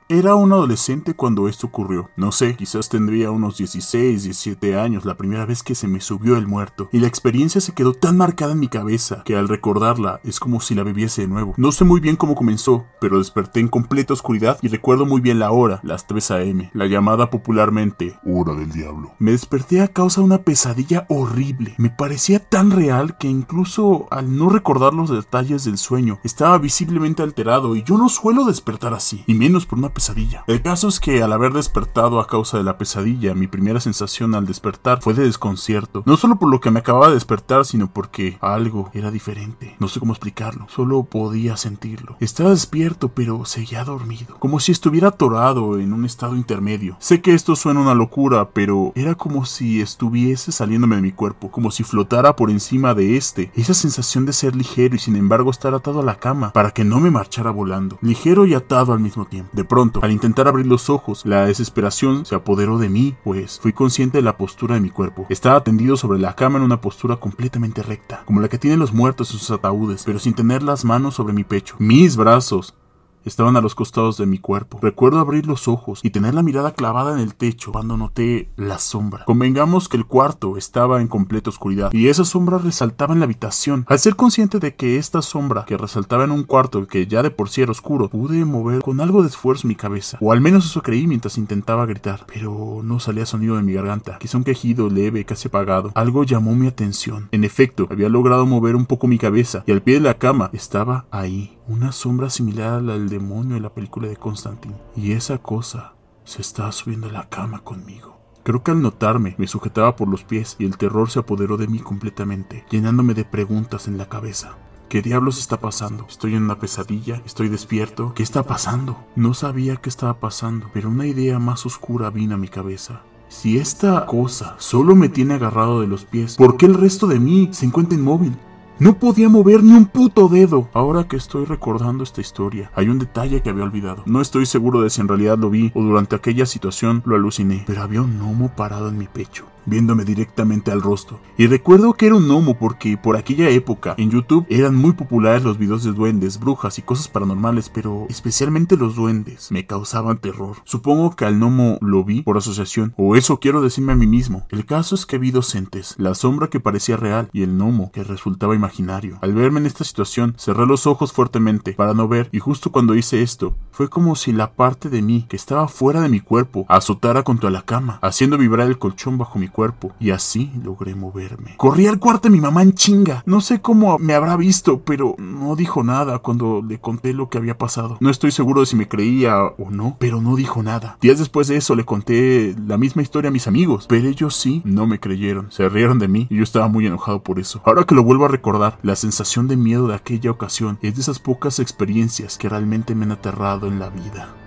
Era 0.08 0.34
un 0.34 0.52
adolescente 0.52 1.14
cuando 1.14 1.48
esto 1.48 1.66
ocurrió. 1.66 2.10
No 2.16 2.32
sé, 2.32 2.56
quizás 2.56 2.88
tendría 2.88 3.30
unos 3.30 3.56
16, 3.56 4.24
17 4.24 4.78
años 4.78 5.04
la 5.04 5.16
primera 5.16 5.46
vez 5.46 5.62
que 5.62 5.74
se 5.74 5.88
me 5.88 6.00
subió 6.00 6.36
el 6.36 6.46
muerto. 6.46 6.88
Y 6.92 6.98
la 6.98 7.06
experiencia 7.06 7.60
se 7.60 7.72
quedó 7.72 7.94
tan 7.94 8.16
marcada 8.16 8.52
en 8.52 8.60
mi 8.60 8.68
cabeza 8.68 9.22
que 9.24 9.36
al 9.36 9.48
recordarla 9.48 10.20
es 10.24 10.40
como 10.40 10.60
si 10.60 10.74
la 10.74 10.82
bebiese 10.82 11.22
de 11.22 11.28
nuevo. 11.28 11.54
No 11.56 11.72
sé 11.72 11.84
muy 11.84 12.00
bien 12.00 12.16
cómo 12.16 12.34
comenzó, 12.34 12.86
pero 13.00 13.18
desperté 13.18 13.60
en 13.60 13.68
completa 13.68 14.12
oscuridad 14.12 14.58
y 14.62 14.68
recuerdo 14.68 15.06
muy 15.06 15.20
bien 15.20 15.38
la 15.38 15.50
hora, 15.50 15.80
las 15.82 16.06
3 16.06 16.30
a.m., 16.32 16.70
la 16.74 16.86
llamada 16.86 17.30
popularmente 17.30 18.18
Hora 18.24 18.54
del 18.54 18.72
Diablo. 18.72 19.14
Me 19.18 19.32
desperté 19.32 19.80
a 19.80 19.88
causa 19.88 20.20
de 20.20 20.26
una 20.26 20.42
pesadilla 20.42 21.06
horrible. 21.08 21.74
Me 21.78 21.90
parecía 21.90 22.38
tan 22.38 22.70
real 22.70 23.16
que 23.18 23.28
incluso 23.28 24.08
al 24.10 24.36
no 24.36 24.48
recordar 24.48 24.94
los 24.94 25.10
detalles 25.10 25.64
del 25.64 25.78
sueño, 25.78 26.18
estaba 26.24 26.58
visiblemente 26.58 27.22
alterado 27.22 27.76
y 27.76 27.82
yo 27.82 27.96
no 27.98 28.08
suelo 28.08 28.44
despertar 28.44 28.94
así, 28.94 29.24
y 29.26 29.34
menos 29.34 29.66
por 29.66 29.78
una 29.78 29.91
pesadilla 29.92 30.44
el 30.46 30.62
caso 30.62 30.88
es 30.88 31.00
que 31.00 31.22
al 31.22 31.33
haber 31.33 31.52
despertado 31.52 32.20
a 32.20 32.26
causa 32.26 32.59
de 32.59 32.64
la 32.64 32.76
pesadilla, 32.76 33.35
mi 33.35 33.46
primera 33.46 33.81
sensación 33.81 34.35
al 34.35 34.46
despertar 34.46 35.00
fue 35.00 35.14
de 35.14 35.24
desconcierto. 35.24 36.02
No 36.07 36.16
solo 36.16 36.38
por 36.38 36.50
lo 36.50 36.61
que 36.61 36.70
me 36.70 36.81
acababa 36.81 37.09
de 37.09 37.14
despertar, 37.14 37.64
sino 37.64 37.92
porque 37.92 38.38
algo 38.40 38.90
era 38.92 39.11
diferente. 39.11 39.76
No 39.78 39.88
sé 39.88 40.00
cómo 40.00 40.12
explicarlo, 40.12 40.66
solo 40.68 41.05
podía 41.05 41.57
sentirlo. 41.57 42.16
Estaba 42.20 42.50
despierto, 42.50 43.09
pero 43.09 43.44
seguía 43.44 43.85
dormido, 43.85 44.37
como 44.38 44.61
si 44.61 44.72
estuviera 44.72 45.09
atorado 45.09 45.78
en 45.78 45.92
un 45.92 46.05
estado 46.05 46.37
intermedio. 46.37 46.96
Sé 46.98 47.20
que 47.20 47.35
esto 47.35 47.57
suena 47.57 47.81
una 47.81 47.94
locura, 47.94 48.50
pero 48.50 48.92
era 48.94 49.14
como 49.14 49.44
si 49.44 49.81
estuviese 49.81 50.52
saliéndome 50.52 50.96
de 50.96 51.02
mi 51.02 51.12
cuerpo, 51.12 51.50
como 51.50 51.70
si 51.70 51.85
flotara 51.85 52.37
por 52.37 52.50
encima 52.50 52.94
de 52.94 53.16
este. 53.16 53.50
Esa 53.55 53.74
sensación 53.74 54.26
de 54.26 54.33
ser 54.33 54.57
ligero 54.57 54.96
y 54.96 54.98
sin 54.98 55.16
embargo 55.16 55.50
estar 55.50 55.74
atado 55.74 56.00
a 56.00 56.05
la 56.05 56.18
cama 56.18 56.52
para 56.52 56.72
que 56.72 56.85
no 56.85 57.00
me 57.00 57.11
marchara 57.11 57.50
volando. 57.50 57.98
Ligero 58.02 58.46
y 58.46 58.55
atado 58.55 58.92
al 58.92 59.00
mismo 59.00 59.24
tiempo. 59.26 59.50
De 59.52 59.64
pronto, 59.64 59.82
al 60.03 60.12
intentar 60.12 60.49
abrir 60.49 60.66
los 60.66 60.90
ojos, 60.90 61.25
la 61.25 61.47
desesperación 61.47 62.25
se 62.27 62.35
apoderó 62.35 62.79
de 62.79 62.88
mí, 62.88 63.16
pues 63.25 63.59
fui 63.61 63.73
consciente 63.73 64.18
de 64.18 64.23
la 64.23 64.37
postura 64.37 64.75
de 64.75 64.81
mi 64.81 64.90
cuerpo. 64.90 65.27
Estaba 65.29 65.64
tendido 65.64 65.97
sobre 65.97 66.18
la 66.18 66.35
cama 66.35 66.59
en 66.59 66.64
una 66.64 66.81
postura 66.81 67.16
completamente 67.16 67.83
recta, 67.83 68.23
como 68.25 68.40
la 68.40 68.49
que 68.49 68.59
tienen 68.59 68.81
los 68.81 68.92
muertos 68.92 69.33
en 69.33 69.38
sus 69.38 69.51
ataúdes, 69.51 70.05
pero 70.05 70.18
sin 70.18 70.35
tener 70.35 70.62
las 70.62 70.85
manos 70.85 71.14
sobre 71.14 71.33
mi 71.33 71.45
pecho. 71.45 71.77
Mis 71.79 72.16
brazos 72.16 72.75
estaban 73.24 73.56
a 73.56 73.61
los 73.61 73.74
costados 73.74 74.16
de 74.16 74.26
mi 74.26 74.38
cuerpo. 74.38 74.78
Recuerdo 74.82 75.18
abrir 75.18 75.46
los 75.46 75.68
ojos 75.68 76.00
y 76.02 76.11
tener 76.11 76.35
la 76.35 76.42
mirada 76.42 76.72
clavada 76.72 77.12
en 77.12 77.18
el 77.18 77.35
techo 77.35 77.72
cuando 77.72 77.96
noté 77.96 78.50
la 78.56 78.78
sombra. 78.78 79.24
Convengamos 79.24 79.88
que 79.88 79.96
el 79.96 80.06
cuarto 80.06 80.56
estaba 80.56 81.00
en 81.00 81.08
completa 81.08 81.50
oscuridad 81.50 81.92
y 81.92 82.08
esa 82.08 82.24
sombra 82.24 82.58
resaltaba 82.58 83.14
en 83.14 83.20
la 83.20 83.24
habitación. 83.24 83.85
Al 83.88 83.98
ser 83.98 84.16
consciente 84.16 84.58
de 84.58 84.74
que 84.74 84.96
esta 84.96 85.22
sombra 85.22 85.64
que 85.64 85.76
resaltaba 85.76 86.24
en 86.24 86.30
un 86.30 86.44
cuarto 86.44 86.87
que 86.87 87.06
ya 87.06 87.22
de 87.22 87.30
por 87.30 87.48
sí 87.48 87.62
era 87.62 87.72
oscuro, 87.72 88.08
pude 88.08 88.44
mover 88.44 88.82
con 88.82 89.00
algo 89.00 89.22
de 89.22 89.28
esfuerzo 89.28 89.68
mi 89.68 89.74
cabeza, 89.74 90.18
o 90.20 90.32
al 90.32 90.40
menos 90.40 90.66
eso 90.66 90.82
creí 90.82 91.06
mientras 91.06 91.38
intentaba 91.38 91.87
gritar, 91.87 92.26
pero 92.26 92.80
no 92.82 93.00
salía 93.00 93.26
sonido 93.26 93.56
de 93.56 93.62
mi 93.62 93.72
garganta, 93.72 94.18
quizá 94.18 94.38
un 94.38 94.44
quejido 94.44 94.88
leve, 94.88 95.24
casi 95.24 95.48
apagado. 95.48 95.92
Algo 95.94 96.24
llamó 96.24 96.54
mi 96.54 96.66
atención. 96.66 97.28
En 97.32 97.44
efecto, 97.44 97.87
había 97.90 98.08
logrado 98.08 98.46
mover 98.46 98.76
un 98.76 98.87
poco 98.87 99.06
mi 99.06 99.18
cabeza 99.18 99.64
y 99.66 99.72
al 99.72 99.82
pie 99.82 99.94
de 99.94 100.00
la 100.00 100.18
cama 100.18 100.50
estaba 100.52 101.06
ahí, 101.11 101.58
una 101.68 101.92
sombra 101.92 102.31
similar 102.31 102.75
a 102.75 102.81
la 102.81 102.92
del 102.94 103.09
demonio 103.09 103.55
de 103.55 103.61
la 103.61 103.72
película 103.72 104.09
de 104.09 104.16
Constantine. 104.16 104.77
Y 104.96 105.12
esa 105.12 105.38
cosa 105.38 105.94
se 106.25 106.42
estaba 106.42 106.72
subiendo 106.72 107.09
a 107.09 107.12
la 107.12 107.29
cama 107.29 107.61
conmigo. 107.61 108.18
Creo 108.42 108.62
que 108.62 108.72
al 108.72 108.83
notarme 108.83 109.37
me 109.38 109.46
sujetaba 109.46 109.94
por 109.94 110.09
los 110.09 110.25
pies 110.25 110.57
y 110.59 110.64
el 110.64 110.77
terror 110.77 111.11
se 111.11 111.20
apoderó 111.20 111.57
de 111.57 111.68
mí 111.68 111.79
completamente, 111.79 112.64
llenándome 112.70 113.14
de 113.14 113.25
preguntas 113.25 113.87
en 113.87 113.98
la 113.98 114.09
cabeza. 114.09 114.57
¿Qué 114.88 115.01
diablos 115.01 115.38
está 115.38 115.59
pasando? 115.59 116.07
¿Estoy 116.09 116.35
en 116.35 116.42
una 116.42 116.59
pesadilla? 116.59 117.22
¿Estoy 117.25 117.48
despierto? 117.48 118.12
¿Qué 118.14 118.22
está 118.22 118.42
pasando? 118.42 118.98
No 119.16 119.33
sabía 119.33 119.77
qué 119.77 119.88
estaba 119.88 120.20
pasando, 120.20 120.68
pero 120.75 120.90
una 120.90 121.07
idea 121.07 121.38
más 121.38 121.64
oscura 121.64 122.11
vino 122.11 122.35
a 122.35 122.38
mi 122.38 122.48
cabeza. 122.48 123.01
Si 123.29 123.57
esta 123.57 124.05
cosa 124.05 124.57
solo 124.59 124.94
me 124.94 125.09
tiene 125.09 125.35
agarrado 125.35 125.81
de 125.81 125.87
los 125.87 126.05
pies, 126.05 126.37
¿por 126.37 126.59
qué 126.59 126.66
el 126.66 126.75
resto 126.75 127.07
de 127.07 127.18
mí 127.18 127.48
se 127.53 127.64
encuentra 127.64 127.96
inmóvil? 127.96 128.37
No 128.78 128.98
podía 128.98 129.28
mover 129.28 129.62
ni 129.62 129.72
un 129.72 129.87
puto 129.87 130.28
dedo. 130.28 130.68
Ahora 130.72 131.04
que 131.06 131.16
estoy 131.16 131.44
recordando 131.44 132.02
esta 132.02 132.20
historia, 132.20 132.70
hay 132.74 132.88
un 132.88 132.98
detalle 132.98 133.40
que 133.42 133.50
había 133.50 133.64
olvidado. 133.64 134.02
No 134.06 134.20
estoy 134.20 134.46
seguro 134.46 134.80
de 134.80 134.90
si 134.90 135.00
en 135.00 135.08
realidad 135.08 135.38
lo 135.38 135.50
vi 135.50 135.70
o 135.74 135.82
durante 135.82 136.16
aquella 136.16 136.46
situación 136.46 137.02
lo 137.04 137.14
aluciné, 137.14 137.64
pero 137.66 137.82
había 137.82 138.02
un 138.02 138.18
gnomo 138.18 138.54
parado 138.56 138.88
en 138.88 138.98
mi 138.98 139.06
pecho 139.06 139.46
viéndome 139.66 140.05
directamente 140.05 140.70
al 140.70 140.83
rostro. 140.83 141.20
Y 141.37 141.46
recuerdo 141.46 141.94
que 141.94 142.07
era 142.07 142.14
un 142.14 142.29
gnomo 142.29 142.59
porque 142.59 142.96
por 142.96 143.16
aquella 143.16 143.48
época 143.51 143.94
en 143.98 144.11
YouTube 144.11 144.46
eran 144.48 144.75
muy 144.75 144.92
populares 144.92 145.44
los 145.44 145.59
videos 145.59 145.85
de 145.85 145.92
duendes, 145.92 146.38
brujas 146.38 146.79
y 146.79 146.83
cosas 146.83 147.09
paranormales, 147.09 147.68
pero 147.68 148.07
especialmente 148.09 148.77
los 148.77 148.96
duendes 148.96 149.51
me 149.51 149.66
causaban 149.66 150.18
terror. 150.18 150.57
Supongo 150.64 151.16
que 151.16 151.25
al 151.25 151.38
gnomo 151.38 151.79
lo 151.81 152.05
vi 152.05 152.22
por 152.22 152.37
asociación, 152.37 152.94
o 152.96 153.16
eso 153.16 153.40
quiero 153.40 153.61
decirme 153.61 153.92
a 153.92 153.96
mí 153.96 154.07
mismo. 154.07 154.46
El 154.51 154.66
caso 154.66 154.94
es 154.94 155.07
que 155.07 155.18
vi 155.18 155.31
docentes, 155.31 155.94
la 155.98 156.14
sombra 156.14 156.48
que 156.48 156.61
parecía 156.61 156.96
real 156.96 157.29
y 157.33 157.42
el 157.42 157.57
gnomo 157.57 157.90
que 157.92 158.05
resultaba 158.05 158.55
imaginario. 158.55 159.18
Al 159.20 159.35
verme 159.35 159.61
en 159.61 159.66
esta 159.66 159.85
situación, 159.85 160.35
cerré 160.38 160.66
los 160.66 160.87
ojos 160.87 161.12
fuertemente 161.12 161.72
para 161.72 161.94
no 161.94 162.09
ver 162.09 162.29
y 162.33 162.38
justo 162.38 162.72
cuando 162.72 162.94
hice 162.94 163.22
esto, 163.22 163.57
fue 163.70 163.88
como 163.88 164.16
si 164.16 164.33
la 164.33 164.53
parte 164.53 164.88
de 164.88 165.03
mí 165.03 165.27
que 165.29 165.37
estaba 165.37 165.68
fuera 165.68 166.01
de 166.01 166.09
mi 166.09 166.20
cuerpo 166.20 166.66
azotara 166.68 167.22
contra 167.22 167.51
la 167.51 167.62
cama, 167.62 167.98
haciendo 168.03 168.38
vibrar 168.38 168.68
el 168.68 168.79
colchón 168.79 169.18
bajo 169.18 169.38
mi 169.38 169.48
cuerpo 169.52 169.92
y 170.00 170.10
así 170.10 170.50
logré 170.62 170.94
moverme. 170.94 171.54
Corrí 171.56 171.86
al 171.86 171.98
cuarto 171.98 172.28
de 172.28 172.32
mi 172.32 172.40
mamá 172.40 172.62
en 172.62 172.72
chinga. 172.74 173.22
No 173.26 173.40
sé 173.40 173.60
cómo 173.60 173.98
me 173.98 174.14
habrá 174.14 174.36
visto, 174.36 174.80
pero 174.80 175.14
no 175.18 175.54
dijo 175.56 175.84
nada 175.84 176.18
cuando 176.18 176.62
le 176.66 176.80
conté 176.80 177.12
lo 177.12 177.28
que 177.28 177.38
había 177.38 177.58
pasado. 177.58 177.96
No 178.00 178.10
estoy 178.10 178.32
seguro 178.32 178.60
de 178.60 178.66
si 178.66 178.76
me 178.76 178.88
creía 178.88 179.42
o 179.42 179.70
no, 179.70 179.96
pero 179.98 180.20
no 180.20 180.36
dijo 180.36 180.62
nada. 180.62 180.96
Días 181.00 181.18
después 181.18 181.48
de 181.48 181.56
eso 181.56 181.74
le 181.76 181.84
conté 181.84 182.54
la 182.66 182.78
misma 182.78 183.02
historia 183.02 183.28
a 183.28 183.32
mis 183.32 183.46
amigos, 183.46 183.86
pero 183.88 184.08
ellos 184.08 184.34
sí 184.36 184.62
no 184.64 184.86
me 184.86 185.00
creyeron. 185.00 185.50
Se 185.52 185.68
rieron 185.68 185.98
de 185.98 186.08
mí 186.08 186.26
y 186.30 186.36
yo 186.36 186.42
estaba 186.42 186.68
muy 186.68 186.86
enojado 186.86 187.22
por 187.22 187.38
eso. 187.38 187.60
Ahora 187.64 187.84
que 187.84 187.94
lo 187.94 188.04
vuelvo 188.04 188.24
a 188.24 188.28
recordar, 188.28 188.78
la 188.82 188.96
sensación 188.96 189.48
de 189.48 189.56
miedo 189.56 189.88
de 189.88 189.94
aquella 189.94 190.30
ocasión 190.30 190.78
es 190.82 190.94
de 190.94 191.02
esas 191.02 191.18
pocas 191.18 191.58
experiencias 191.58 192.38
que 192.38 192.48
realmente 192.48 192.94
me 192.94 193.04
han 193.04 193.12
aterrado 193.12 193.66
en 193.66 193.78
la 193.78 193.90
vida. 193.90 194.41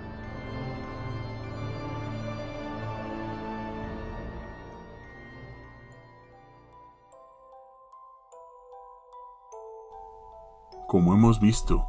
Como 10.86 11.14
hemos 11.14 11.40
visto, 11.40 11.88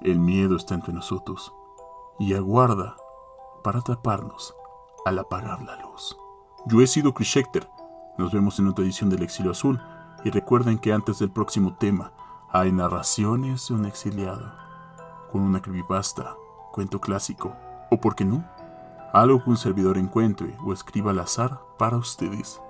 el 0.00 0.18
miedo 0.18 0.56
está 0.56 0.74
entre 0.74 0.94
nosotros 0.94 1.52
y 2.18 2.32
aguarda 2.32 2.96
para 3.62 3.80
atraparnos 3.80 4.54
al 5.04 5.18
apagar 5.18 5.60
la 5.60 5.76
luz. 5.76 6.16
Yo 6.64 6.80
he 6.80 6.86
sido 6.86 7.12
Chris 7.12 7.28
Schechter. 7.28 7.68
Nos 8.16 8.32
vemos 8.32 8.58
en 8.58 8.68
otra 8.68 8.86
edición 8.86 9.10
del 9.10 9.22
Exilio 9.22 9.52
Azul 9.52 9.82
y 10.24 10.30
recuerden 10.30 10.78
que 10.78 10.94
antes 10.94 11.18
del 11.18 11.30
próximo 11.30 11.76
tema 11.76 12.12
hay 12.50 12.72
narraciones 12.72 13.68
de 13.68 13.74
un 13.74 13.84
exiliado 13.84 14.50
con 15.30 15.42
una 15.42 15.60
creepypasta, 15.60 16.34
cuento 16.72 17.02
clásico 17.02 17.54
o, 17.90 18.00
por 18.00 18.14
qué 18.14 18.24
no, 18.24 18.42
algo 19.12 19.44
que 19.44 19.50
un 19.50 19.58
servidor 19.58 19.98
encuentre 19.98 20.56
o 20.64 20.72
escriba 20.72 21.10
al 21.10 21.18
azar 21.18 21.60
para 21.78 21.98
ustedes. 21.98 22.62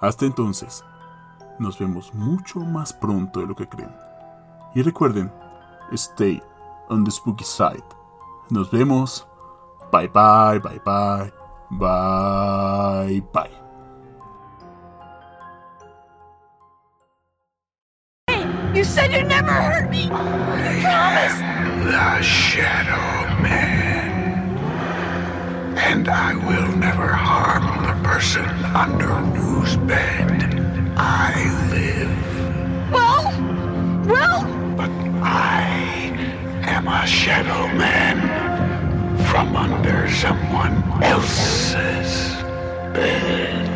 Hasta 0.00 0.26
entonces, 0.26 0.84
nos 1.60 1.78
vemos 1.78 2.12
mucho 2.14 2.58
más 2.58 2.92
pronto 2.92 3.38
de 3.38 3.46
lo 3.46 3.54
que 3.54 3.68
creen. 3.68 4.03
Y 4.74 4.82
recuerden, 4.82 5.30
stay 5.94 6.40
on 6.88 7.04
the 7.04 7.10
spooky 7.10 7.44
side. 7.44 7.84
Nos 8.50 8.70
vemos. 8.70 9.26
Bye 9.92 10.08
bye, 10.08 10.58
bye 10.58 10.80
bye, 10.84 11.32
bye 11.70 13.22
bye. 13.32 13.50
Hey! 18.26 18.44
You 18.74 18.82
said 18.82 19.12
you'd 19.12 19.28
never 19.28 19.52
hurt 19.52 19.88
me. 19.90 20.04
You 20.04 20.10
promised. 20.10 21.40
The 21.84 22.22
Shadow 22.22 23.40
Man. 23.40 24.58
And 25.76 26.08
I 26.08 26.34
will 26.34 26.76
never 26.76 27.06
harm 27.06 27.84
the 27.86 28.08
person 28.08 28.44
under 28.74 29.14
whose 29.38 29.76
bed 29.76 30.43
a 37.04 37.06
Shadow 37.06 37.66
Man 37.76 38.16
from 39.26 39.54
under 39.54 40.08
someone 40.10 41.02
else's 41.02 42.32
bed. 42.94 43.73